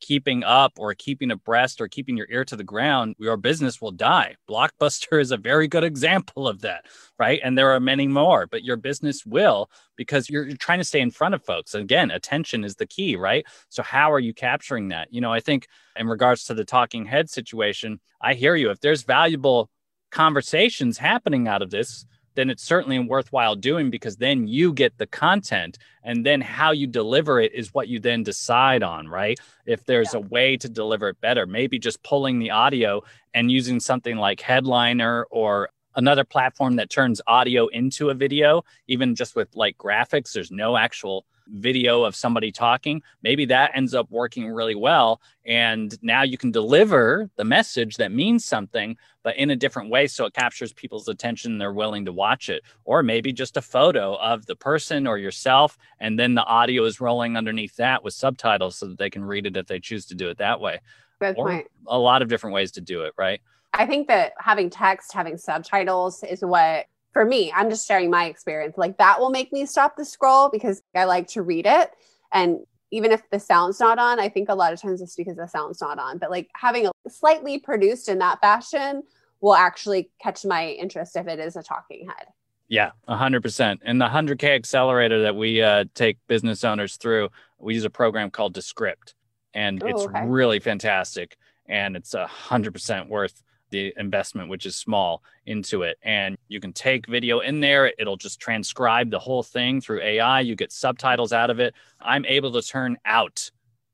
[0.00, 3.90] keeping up or keeping abreast or keeping your ear to the ground, your business will
[3.90, 4.36] die.
[4.48, 6.84] Blockbuster is a very good example of that,
[7.18, 7.40] right?
[7.42, 11.00] And there are many more, but your business will because you're, you're, trying to stay
[11.00, 11.74] in front of folks.
[11.74, 13.44] Again, attention is the key, right?
[13.68, 15.12] So, how are you capturing that?
[15.12, 15.66] You know, I think
[15.96, 18.70] in regards to the talking head situation, I hear you.
[18.70, 19.70] If there's valuable
[20.12, 25.06] conversations happening out of this, then it's certainly worthwhile doing because then you get the
[25.06, 29.38] content and then how you deliver it is what you then decide on, right?
[29.66, 30.20] If there's yeah.
[30.20, 33.02] a way to deliver it better, maybe just pulling the audio
[33.34, 39.14] and using something like Headliner or another platform that turns audio into a video, even
[39.14, 44.06] just with like graphics, there's no actual video of somebody talking, maybe that ends up
[44.10, 45.20] working really well.
[45.44, 50.06] And now you can deliver the message that means something, but in a different way.
[50.06, 51.58] So it captures people's attention.
[51.58, 52.62] They're willing to watch it.
[52.84, 55.76] Or maybe just a photo of the person or yourself.
[55.98, 59.46] And then the audio is rolling underneath that with subtitles so that they can read
[59.46, 60.80] it if they choose to do it that way.
[61.20, 61.66] Good or point.
[61.86, 63.40] A lot of different ways to do it, right?
[63.72, 68.26] I think that having text, having subtitles is what for me, I'm just sharing my
[68.26, 68.78] experience.
[68.78, 71.90] Like that will make me stop the scroll because I like to read it.
[72.32, 72.60] And
[72.92, 75.46] even if the sound's not on, I think a lot of times it's because the
[75.46, 76.18] sound's not on.
[76.18, 79.02] But like having a slightly produced in that fashion
[79.40, 82.26] will actually catch my interest if it is a talking head.
[82.68, 83.78] Yeah, 100%.
[83.82, 88.30] And the 100K accelerator that we uh, take business owners through, we use a program
[88.30, 89.14] called Descript.
[89.54, 90.24] And Ooh, it's okay.
[90.24, 91.36] really fantastic.
[91.66, 95.98] And it's 100% worth the investment, which is small, into it.
[96.02, 100.40] And you can take video in there, it'll just transcribe the whole thing through AI.
[100.40, 101.74] You get subtitles out of it.
[102.00, 103.50] I'm able to turn out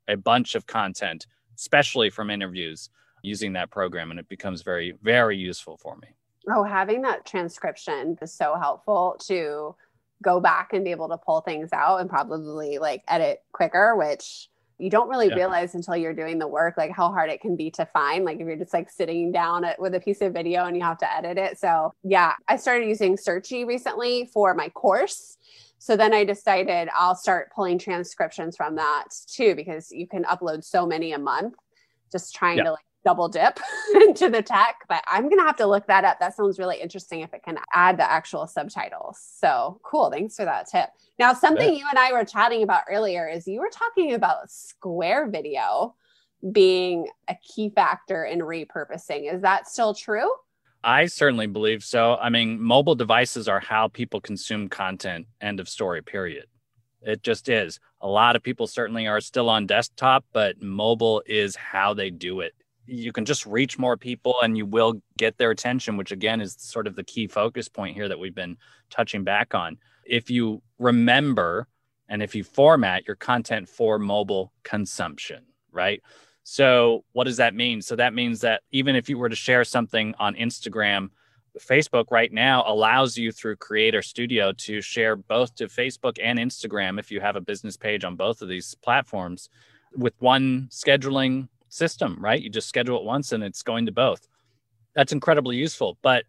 [0.08, 2.90] a bunch of content, especially from interviews,
[3.22, 4.10] using that program.
[4.10, 6.08] And it becomes very, very useful for me.
[6.48, 9.74] Oh, having that transcription is so helpful to
[10.22, 14.48] go back and be able to pull things out and probably like edit quicker, which
[14.78, 15.34] you don't really yeah.
[15.34, 18.38] realize until you're doing the work like how hard it can be to find like
[18.38, 20.98] if you're just like sitting down at, with a piece of video and you have
[20.98, 25.38] to edit it so yeah i started using searchy recently for my course
[25.78, 30.62] so then i decided i'll start pulling transcriptions from that too because you can upload
[30.62, 31.54] so many a month
[32.12, 32.64] just trying yeah.
[32.64, 33.60] to like double dip
[33.94, 36.18] into the tech, but I'm going to have to look that up.
[36.18, 39.20] That sounds really interesting if it can add the actual subtitles.
[39.38, 40.10] So cool.
[40.10, 40.88] Thanks for that tip.
[41.16, 45.30] Now, something you and I were chatting about earlier is you were talking about square
[45.30, 45.94] video
[46.50, 49.32] being a key factor in repurposing.
[49.32, 50.28] Is that still true?
[50.82, 52.16] I certainly believe so.
[52.16, 56.46] I mean, mobile devices are how people consume content, end of story, period.
[57.02, 57.78] It just is.
[58.00, 62.40] A lot of people certainly are still on desktop, but mobile is how they do
[62.40, 62.52] it
[62.86, 66.56] you can just reach more people and you will get their attention, which again is
[66.58, 68.56] sort of the key focus point here that we've been
[68.90, 69.78] touching back on.
[70.04, 71.66] If you remember
[72.08, 76.02] and if you format your content for mobile consumption, right?
[76.44, 77.82] So, what does that mean?
[77.82, 81.10] So, that means that even if you were to share something on Instagram,
[81.58, 87.00] Facebook right now allows you through Creator Studio to share both to Facebook and Instagram
[87.00, 89.48] if you have a business page on both of these platforms
[89.96, 92.40] with one scheduling system, right?
[92.40, 94.26] You just schedule it once and it's going to both.
[94.94, 95.98] That's incredibly useful.
[96.02, 96.24] But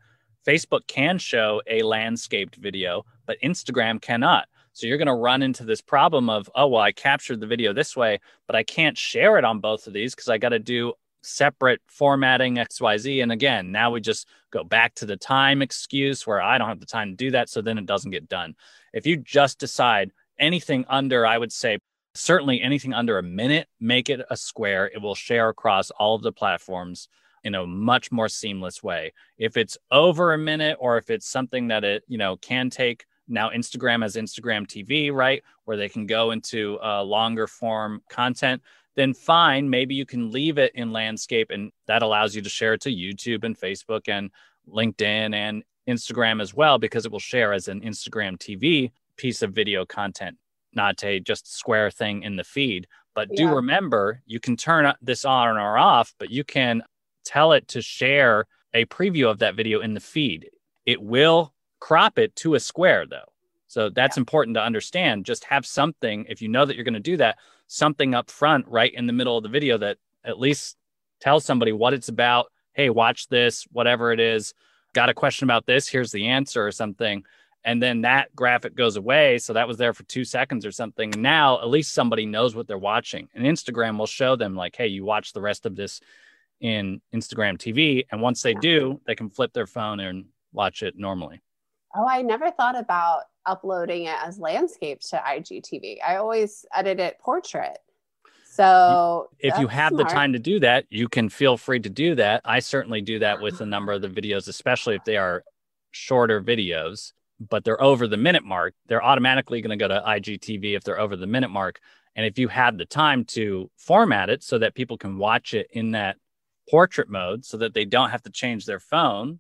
[0.46, 4.48] Facebook can show a landscaped video, but Instagram cannot.
[4.74, 7.74] So you're going to run into this problem of, oh, well, I captured the video
[7.74, 10.60] this way, but I can't share it on both of these because I got to
[10.60, 10.94] do
[11.24, 13.24] separate formatting XYZ.
[13.24, 16.80] And again, now we just go back to the time excuse where I don't have
[16.80, 17.50] the time to do that.
[17.50, 18.56] So then it doesn't get done.
[18.94, 21.80] If you just decide anything under, I would say
[22.20, 24.90] certainly anything under a minute, make it a square.
[24.94, 27.10] It will share across all of the platforms
[27.44, 29.14] in a much more seamless way.
[29.38, 33.06] If it's over a minute or if it's something that it, you know, can take
[33.28, 35.44] now Instagram has Instagram TV, right?
[35.66, 38.62] Where they can go into uh, longer form content,
[38.96, 39.70] then fine.
[39.70, 42.90] Maybe you can leave it in landscape and that allows you to share it to
[42.90, 44.32] YouTube and Facebook and
[44.68, 49.54] LinkedIn and Instagram as well, because it will share as an Instagram TV piece of
[49.54, 50.38] video content
[50.78, 52.88] not a just square thing in the feed.
[53.14, 56.84] But do remember, you can turn this on or off, but you can
[57.26, 60.50] tell it to share a preview of that video in the feed.
[60.86, 63.34] It will crop it to a square though.
[63.68, 64.22] So that's yeah.
[64.22, 65.26] important to understand.
[65.26, 68.68] Just have something, if you know that you're going to do that, something up front,
[68.68, 70.78] right in the middle of the video that at least
[71.20, 72.52] tells somebody what it's about.
[72.74, 74.54] Hey, watch this, whatever it is.
[74.94, 75.88] Got a question about this?
[75.88, 77.24] Here's the answer or something
[77.68, 81.12] and then that graphic goes away so that was there for two seconds or something.
[81.18, 84.88] Now at least somebody knows what they're watching and instagram will show them like hey
[84.88, 86.00] you watch the rest of this
[86.62, 90.98] in instagram tv and once they do they can flip their phone and watch it
[90.98, 91.42] normally.
[91.94, 97.20] Oh i never thought about uploading it as landscape to igtv i always edit it
[97.20, 97.78] portrait.
[98.50, 100.08] So if you have smart.
[100.08, 102.42] the time to do that you can feel free to do that.
[102.46, 105.44] I certainly do that with a number of the videos especially if they are
[105.92, 110.76] shorter videos but they're over the minute mark, they're automatically going to go to IGTV
[110.76, 111.80] if they're over the minute mark.
[112.16, 115.68] And if you have the time to format it so that people can watch it
[115.72, 116.18] in that
[116.70, 119.40] portrait mode so that they don't have to change their phone,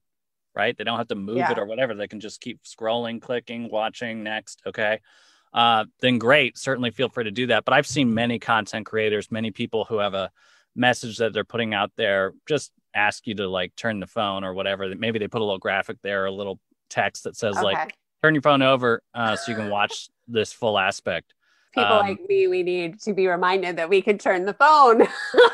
[0.55, 0.77] right?
[0.77, 1.51] They don't have to move yeah.
[1.51, 1.95] it or whatever.
[1.95, 4.61] They can just keep scrolling, clicking, watching next.
[4.65, 4.99] Okay.
[5.53, 6.57] Uh, then great.
[6.57, 7.65] Certainly feel free to do that.
[7.65, 10.31] But I've seen many content creators, many people who have a
[10.75, 14.53] message that they're putting out there just ask you to like turn the phone or
[14.53, 14.93] whatever.
[14.95, 16.59] Maybe they put a little graphic there, a little
[16.89, 17.63] text that says okay.
[17.63, 21.33] like turn your phone over uh, so you can watch this full aspect.
[21.73, 25.07] People um, like me, we need to be reminded that we can turn the phone.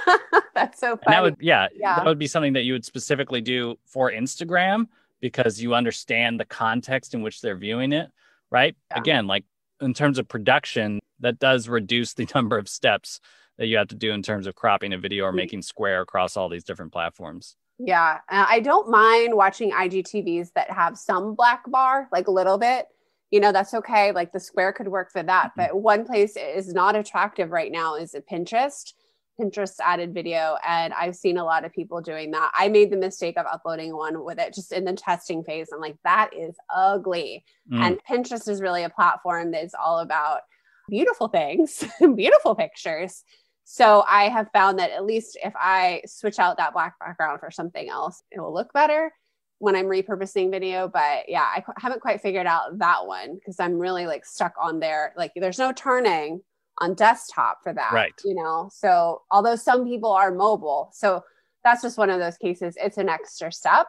[0.55, 1.15] That's so funny.
[1.15, 4.88] that would, yeah, yeah, that would be something that you would specifically do for Instagram
[5.19, 8.09] because you understand the context in which they're viewing it,
[8.51, 8.75] right?
[8.91, 8.99] Yeah.
[8.99, 9.43] Again, like
[9.81, 13.19] in terms of production, that does reduce the number of steps
[13.57, 15.38] that you have to do in terms of cropping a video or mm-hmm.
[15.38, 17.55] making square across all these different platforms.
[17.86, 22.57] Yeah, uh, I don't mind watching IGTVs that have some black bar, like a little
[22.57, 22.88] bit.
[23.31, 24.11] You know, that's okay.
[24.11, 25.51] Like the square could work for that.
[25.51, 25.61] Mm-hmm.
[25.61, 28.93] But one place is not attractive right now is a Pinterest.
[29.39, 32.51] Pinterest added video, and I've seen a lot of people doing that.
[32.53, 35.69] I made the mistake of uploading one with it just in the testing phase.
[35.73, 37.43] I'm like, that is ugly.
[37.71, 37.79] Mm.
[37.79, 40.41] And Pinterest is really a platform that's all about
[40.88, 41.84] beautiful things,
[42.15, 43.23] beautiful pictures.
[43.64, 47.49] So I have found that at least if I switch out that black background for
[47.51, 49.11] something else, it will look better
[49.59, 50.88] when I'm repurposing video.
[50.88, 54.80] But yeah, I haven't quite figured out that one because I'm really like stuck on
[54.80, 55.14] there.
[55.18, 56.41] Like there's no turning
[56.80, 57.93] on desktop for that.
[57.93, 58.14] Right.
[58.26, 61.24] You know, so although some people are mobile, so
[61.64, 62.78] that's just one of those cases.
[62.82, 63.88] It's an extra step.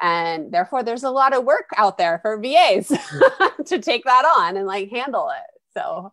[0.00, 2.88] And therefore, there's a lot of work out there for VAs
[3.66, 5.60] to take that on and like handle it.
[5.74, 6.12] So,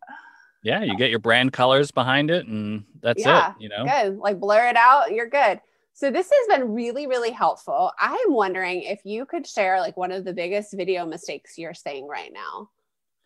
[0.61, 3.55] yeah, you get your brand colors behind it, and that's yeah, it.
[3.59, 4.17] You know, good.
[4.17, 5.61] Like blur it out, you're good.
[5.93, 7.91] So this has been really, really helpful.
[7.99, 12.07] I'm wondering if you could share like one of the biggest video mistakes you're saying
[12.07, 12.69] right now.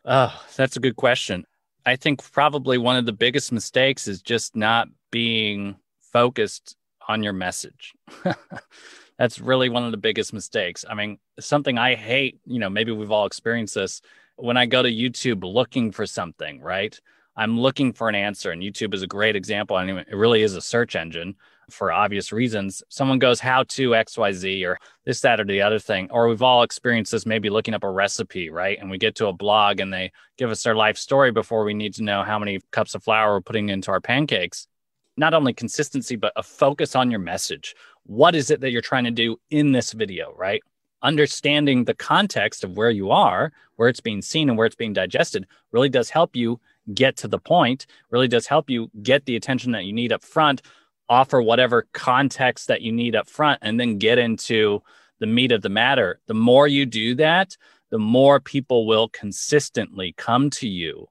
[0.05, 1.45] Oh, that's a good question.
[1.86, 5.75] I think probably one of the biggest mistakes is just not being
[6.11, 6.75] focused
[7.07, 7.93] on your message.
[9.17, 10.86] That's really one of the biggest mistakes.
[10.89, 14.01] I mean, something I hate, you know, maybe we've all experienced this.
[14.36, 16.99] When I go to YouTube looking for something, right?
[17.36, 19.75] I'm looking for an answer, and YouTube is a great example.
[19.75, 21.36] I mean, it really is a search engine
[21.69, 22.84] for obvious reasons.
[22.89, 26.09] Someone goes, How to XYZ, or this, that, or the other thing.
[26.11, 28.77] Or we've all experienced this maybe looking up a recipe, right?
[28.79, 31.73] And we get to a blog and they give us their life story before we
[31.73, 34.67] need to know how many cups of flour we're putting into our pancakes.
[35.17, 37.75] Not only consistency, but a focus on your message.
[38.05, 40.61] What is it that you're trying to do in this video, right?
[41.01, 44.93] Understanding the context of where you are, where it's being seen, and where it's being
[44.93, 46.59] digested really does help you
[46.93, 50.23] get to the point, really does help you get the attention that you need up
[50.23, 50.61] front,
[51.09, 54.81] offer whatever context that you need up front, and then get into
[55.19, 56.19] the meat of the matter.
[56.27, 57.55] The more you do that,
[57.91, 61.07] the more people will consistently come to you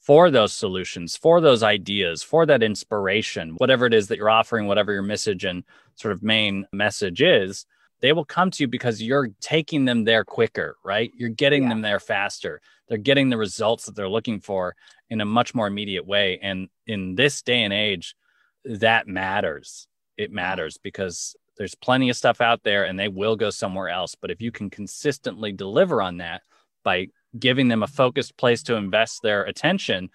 [0.00, 4.66] for those solutions, for those ideas, for that inspiration, whatever it is that you're offering,
[4.66, 7.66] whatever your message and sort of main message is,
[8.02, 11.12] they will come to you because you're taking them there quicker, right?
[11.16, 11.68] You're getting yeah.
[11.70, 12.60] them there faster.
[12.88, 14.74] They're getting the results that they're looking for
[15.08, 16.38] in a much more immediate way.
[16.42, 18.16] And in this day and age,
[18.64, 19.86] that matters.
[20.18, 24.16] It matters because there's plenty of stuff out there and they will go somewhere else.
[24.20, 26.42] But if you can consistently deliver on that
[26.82, 30.10] by giving them a focused place to invest their attention,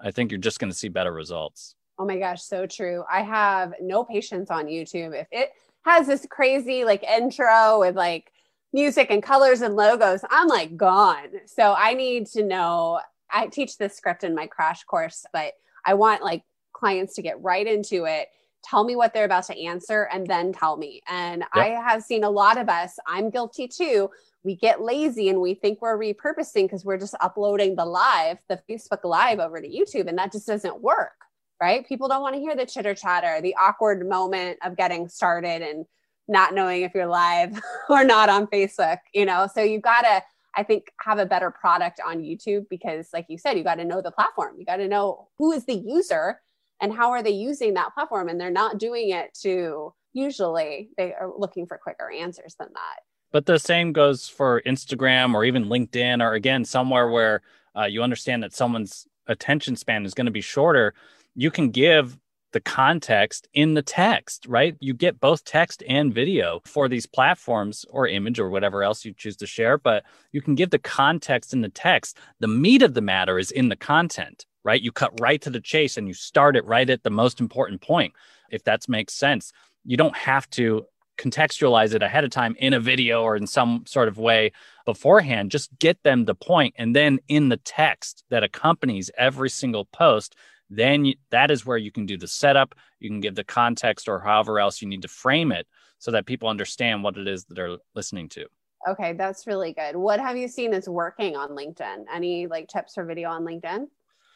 [0.00, 1.76] I think you're just going to see better results.
[2.00, 3.04] Oh my gosh, so true.
[3.10, 5.18] I have no patience on YouTube.
[5.18, 5.50] If it
[5.88, 8.32] has this crazy like intro with like
[8.72, 11.28] music and colors and logos, I'm like gone.
[11.46, 15.94] So I need to know I teach this script in my crash course, but I
[15.94, 18.28] want like clients to get right into it.
[18.64, 21.02] Tell me what they're about to answer and then tell me.
[21.08, 21.64] And yep.
[21.64, 24.10] I have seen a lot of us, I'm guilty too.
[24.44, 28.60] We get lazy and we think we're repurposing because we're just uploading the live, the
[28.68, 31.17] Facebook Live over to YouTube, and that just doesn't work,
[31.60, 31.86] right?
[31.86, 35.86] People don't want to hear the chitter chatter, the awkward moment of getting started and
[36.28, 39.48] not knowing if you're live or not on Facebook, you know?
[39.52, 40.22] So you got to
[40.54, 43.84] I think have a better product on YouTube because, like you said, you got to
[43.84, 44.56] know the platform.
[44.58, 46.40] You got to know who is the user
[46.80, 48.28] and how are they using that platform.
[48.28, 53.00] And they're not doing it to usually they are looking for quicker answers than that.
[53.30, 57.42] But the same goes for Instagram or even LinkedIn, or again, somewhere where
[57.76, 60.94] uh, you understand that someone's attention span is going to be shorter.
[61.40, 62.18] You can give
[62.52, 64.74] the context in the text, right?
[64.80, 69.14] You get both text and video for these platforms or image or whatever else you
[69.16, 72.18] choose to share, but you can give the context in the text.
[72.40, 74.82] The meat of the matter is in the content, right?
[74.82, 77.82] You cut right to the chase and you start it right at the most important
[77.82, 78.14] point,
[78.50, 79.52] if that makes sense.
[79.84, 80.86] You don't have to
[81.18, 84.50] contextualize it ahead of time in a video or in some sort of way
[84.84, 85.52] beforehand.
[85.52, 90.34] Just get them the point, and then in the text that accompanies every single post,
[90.70, 94.08] then you, that is where you can do the setup you can give the context
[94.08, 95.66] or however else you need to frame it
[95.98, 98.46] so that people understand what it is that they're listening to
[98.88, 102.94] okay that's really good what have you seen is working on linkedin any like tips
[102.94, 103.86] for video on linkedin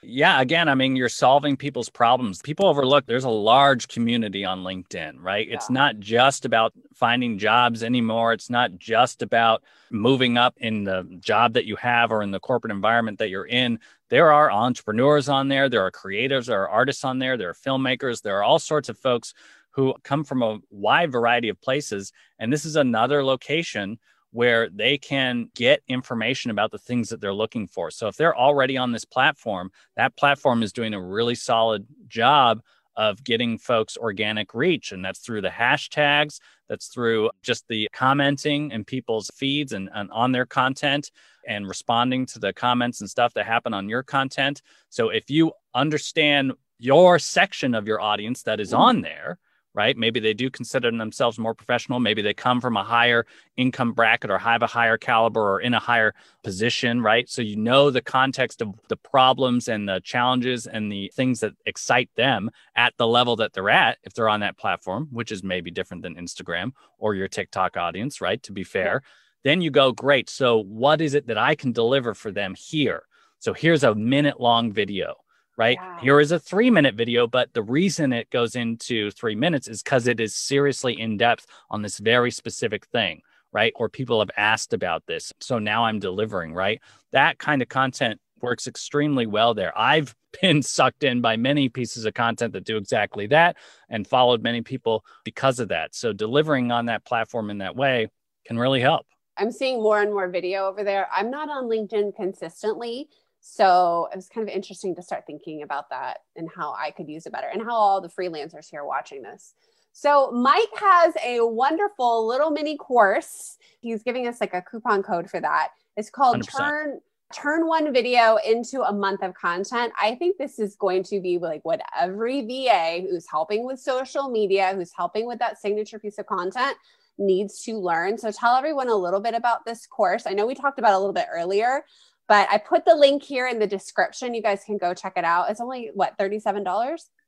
[0.05, 2.43] Yeah, again, I mean, you're solving people's problems.
[2.43, 5.47] People overlook there's a large community on LinkedIn, right?
[5.47, 5.55] Yeah.
[5.55, 8.33] It's not just about finding jobs anymore.
[8.33, 9.63] It's not just about
[9.93, 13.47] moving up in the job that you have or in the corporate environment that you're
[13.47, 13.79] in.
[14.13, 17.55] There are entrepreneurs on there, there are creatives, there are artists on there, there are
[17.55, 19.33] filmmakers, there are all sorts of folks
[19.71, 22.13] who come from a wide variety of places.
[22.39, 23.99] And this is another location
[24.31, 27.91] where they can get information about the things that they're looking for.
[27.91, 32.61] So if they're already on this platform, that platform is doing a really solid job
[32.97, 34.93] of getting folks organic reach.
[34.93, 40.11] And that's through the hashtags, that's through just the commenting in people's feeds and, and,
[40.11, 41.11] on their content
[41.47, 44.63] and responding to the comments and stuff that happen on your content.
[44.89, 48.81] So if you understand your section of your audience that is mm-hmm.
[48.81, 49.39] on there,
[49.75, 49.97] right?
[49.97, 52.01] Maybe they do consider themselves more professional.
[52.01, 55.75] Maybe they come from a higher income bracket or have a higher caliber or in
[55.75, 57.29] a higher position, right?
[57.29, 61.55] So you know the context of the problems and the challenges and the things that
[61.67, 65.43] excite them at the level that they're at if they're on that platform, which is
[65.43, 68.43] maybe different than Instagram or your TikTok audience, right?
[68.43, 69.03] To be fair.
[69.45, 70.31] Then you go, great.
[70.31, 73.05] So what is it that I can deliver for them here?
[73.41, 75.17] So here's a minute long video
[75.57, 75.79] right?
[76.01, 79.83] Here is a three minute video, but the reason it goes into three minutes is
[79.83, 83.23] because it is seriously in depth on this very specific thing,
[83.53, 83.73] right?
[83.77, 85.33] Or people have asked about this.
[85.41, 86.81] So now I'm delivering, right?
[87.13, 89.77] That kind of content works extremely well there.
[89.79, 93.57] I've been sucked in by many pieces of content that do exactly that
[93.89, 95.95] and followed many people because of that.
[95.95, 98.09] So delivering on that platform in that way
[98.47, 99.07] can really help.
[99.37, 101.09] I'm seeing more and more video over there.
[101.15, 103.09] I'm not on LinkedIn consistently
[103.45, 107.09] so it was kind of interesting to start thinking about that and how I could
[107.09, 109.55] use it better and how all the freelancers here watching this.
[109.93, 113.59] So Mike has a wonderful little mini course.
[113.81, 115.71] He's giving us like a coupon code for that.
[115.97, 116.57] It's called 100%.
[116.57, 117.01] Turn
[117.33, 119.93] turn one video into a month of content.
[120.01, 124.29] I think this is going to be like what every VA who's helping with social
[124.29, 126.77] media, who's helping with that signature piece of content
[127.19, 128.19] needs to learn.
[128.19, 130.27] So tell everyone a little bit about this course.
[130.27, 131.85] I know we talked about a little bit earlier,
[132.29, 134.35] but I put the link here in the description.
[134.35, 135.51] You guys can go check it out.
[135.51, 136.65] It's only what, $37?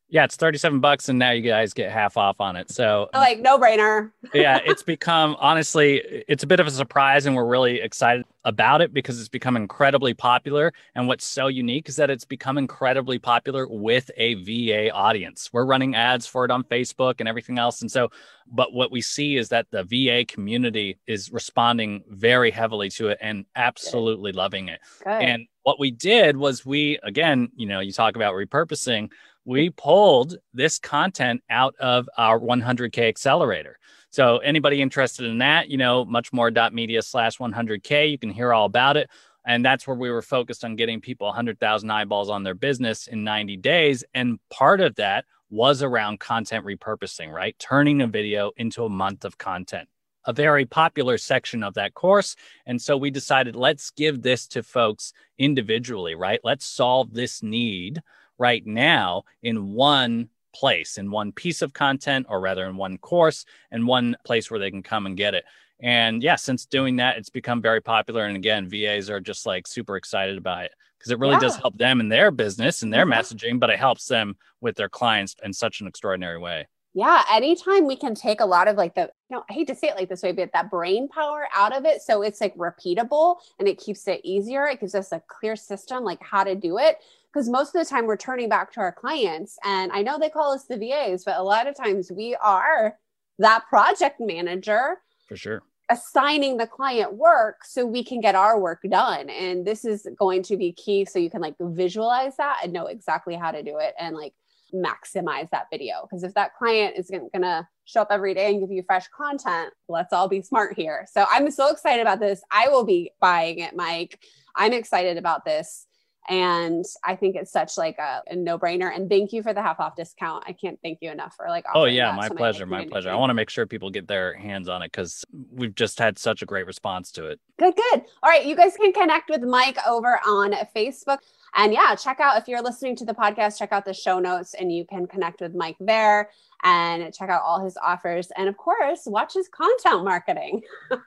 [0.09, 2.71] Yeah, it's 37 bucks and now you guys get half off on it.
[2.71, 4.13] So like no brainer.
[4.35, 8.83] yeah, it's become honestly, it's a bit of a surprise and we're really excited about
[8.83, 10.73] it because it's become incredibly popular.
[10.95, 15.51] And what's so unique is that it's become incredibly popular with a VA audience.
[15.53, 17.81] We're running ads for it on Facebook and everything else.
[17.81, 18.11] And so,
[18.47, 23.19] but what we see is that the VA community is responding very heavily to it
[23.21, 24.39] and absolutely Good.
[24.39, 24.81] loving it.
[25.03, 25.11] Good.
[25.11, 29.11] And what we did was we, again, you know, you talk about repurposing
[29.45, 33.79] we pulled this content out of our 100K accelerator.
[34.11, 38.53] So anybody interested in that, you know, much more media slash 100K, you can hear
[38.53, 39.11] all about it.
[39.47, 43.25] And that's where we were focused on getting people 100,000 eyeballs on their business in
[43.25, 44.05] 90 days.
[44.15, 47.57] And part of that was around content repurposing, right?
[47.59, 49.89] Turning a video into a month of content,
[50.25, 52.37] a very popular section of that course.
[52.67, 56.41] And so we decided let's give this to folks individually, right?
[56.43, 58.01] Let's solve this need
[58.39, 63.45] right now in one place, in one piece of content, or rather in one course,
[63.71, 65.45] and one place where they can come and get it.
[65.81, 68.25] And yeah, since doing that, it's become very popular.
[68.25, 71.41] And again, VAs are just like super excited about it because it really yeah.
[71.41, 73.21] does help them in their business and their mm-hmm.
[73.21, 76.67] messaging, but it helps them with their clients in such an extraordinary way.
[76.97, 79.75] Yeah, anytime we can take a lot of like the, you know, I hate to
[79.75, 82.03] say it like this way, but that brain power out of it.
[82.03, 84.69] So it's like repeatable and it keeps it easier.
[84.69, 86.99] It gives us a clear system, like how to do it
[87.35, 90.31] because most of the time we're turning back to our clients and i know they
[90.31, 92.97] call us the vas but a lot of times we are
[93.39, 95.63] that project manager for sure.
[95.91, 100.43] assigning the client work so we can get our work done and this is going
[100.43, 103.79] to be key so you can like visualize that and know exactly how to do
[103.79, 104.33] it and like
[104.75, 106.03] maximize that video.
[106.03, 109.07] Because if that client is going to show up every day and give you fresh
[109.17, 111.07] content let's all be smart here.
[111.13, 112.43] So i'm so excited about this.
[112.51, 114.19] I will be buying it mike.
[114.57, 115.87] I'm excited about this
[116.29, 118.95] and i think it's such like a, a, no-brainer.
[118.95, 120.45] And thank you for the half off discount.
[120.47, 123.11] I can't thank you enough for like oh yeah my pleasure my, pleasure.
[123.11, 126.19] I want to make sure people get their hands on it because we've just had
[126.19, 127.41] such a great response to it.
[127.59, 128.03] Good good.
[128.23, 131.19] All right you guys can connect with mike over on facebook.
[131.55, 134.55] And yeah check out if you're listening to the podcast check out the show notes
[134.55, 136.31] and you can connect with mike there
[136.63, 138.31] and check out all his offers.
[138.37, 140.63] And of course watch his content marketing.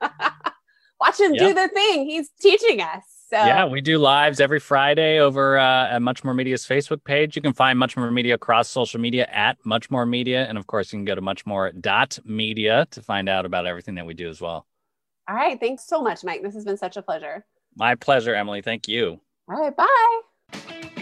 [0.99, 1.49] Watch him yep.
[1.49, 2.09] do the thing.
[2.09, 6.33] He's teaching us so yeah, we do lives every Friday over uh, at Much More
[6.33, 7.35] Media's Facebook page.
[7.35, 10.67] You can find Much More Media across social media at Much More Media, and of
[10.67, 14.05] course, you can go to Much More dot Media to find out about everything that
[14.05, 14.65] we do as well.
[15.29, 16.41] All right, thanks so much, Mike.
[16.41, 17.45] This has been such a pleasure.
[17.75, 18.61] My pleasure, Emily.
[18.61, 19.19] Thank you.
[19.49, 20.93] All right, bye.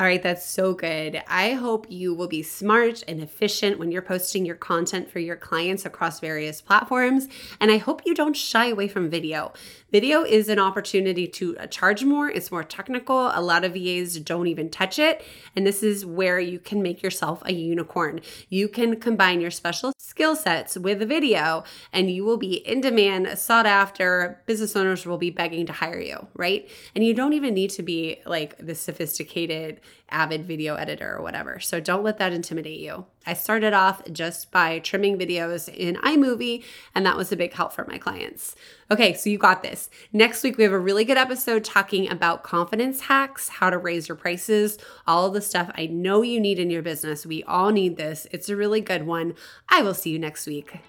[0.00, 1.22] All right, that's so good.
[1.28, 5.36] I hope you will be smart and efficient when you're posting your content for your
[5.36, 7.28] clients across various platforms.
[7.60, 9.52] And I hope you don't shy away from video.
[9.92, 13.30] Video is an opportunity to uh, charge more, it's more technical.
[13.34, 15.22] A lot of VAs don't even touch it.
[15.54, 18.22] And this is where you can make yourself a unicorn.
[18.48, 22.80] You can combine your special skill sets with a video, and you will be in
[22.80, 24.42] demand, sought after.
[24.46, 26.70] Business owners will be begging to hire you, right?
[26.94, 31.60] And you don't even need to be like the sophisticated avid video editor or whatever.
[31.60, 33.06] So don't let that intimidate you.
[33.26, 36.64] I started off just by trimming videos in iMovie,
[36.94, 38.56] and that was a big help for my clients.
[38.90, 39.90] Okay, so you got this.
[40.12, 44.08] Next week, we have a really good episode talking about confidence hacks, how to raise
[44.08, 47.26] your prices, all of the stuff I know you need in your business.
[47.26, 48.26] We all need this.
[48.32, 49.34] It's a really good one.
[49.68, 50.80] I will see you next week.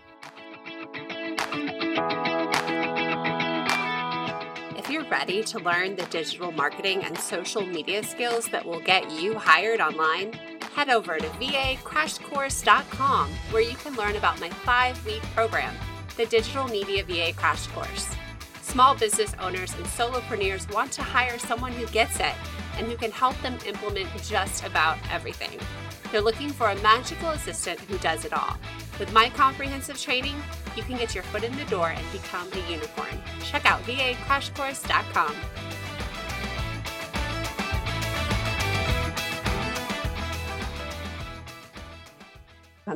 [5.12, 9.82] Ready to learn the digital marketing and social media skills that will get you hired
[9.82, 10.32] online,
[10.74, 15.76] head over to vacrashcourse.com where you can learn about my five week program,
[16.16, 18.16] the Digital Media VA Crash Course.
[18.62, 22.34] Small business owners and solopreneurs want to hire someone who gets it
[22.78, 25.60] and who can help them implement just about everything.
[26.10, 28.56] They're looking for a magical assistant who does it all.
[28.98, 30.36] With my comprehensive training,
[30.76, 33.22] you can get your foot in the door and become a unicorn.
[33.44, 35.36] Check out vacrashcourse.com.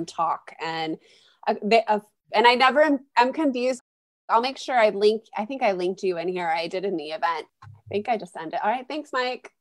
[0.03, 0.97] talk and
[1.47, 1.99] uh, they, uh,
[2.33, 3.81] and I never am I'm confused.
[4.27, 5.23] I'll make sure I link.
[5.37, 6.47] I think I linked you in here.
[6.47, 7.45] I did in the event.
[7.63, 8.59] I think I just sent it.
[8.63, 8.85] All right.
[8.87, 9.54] Thanks, Mike.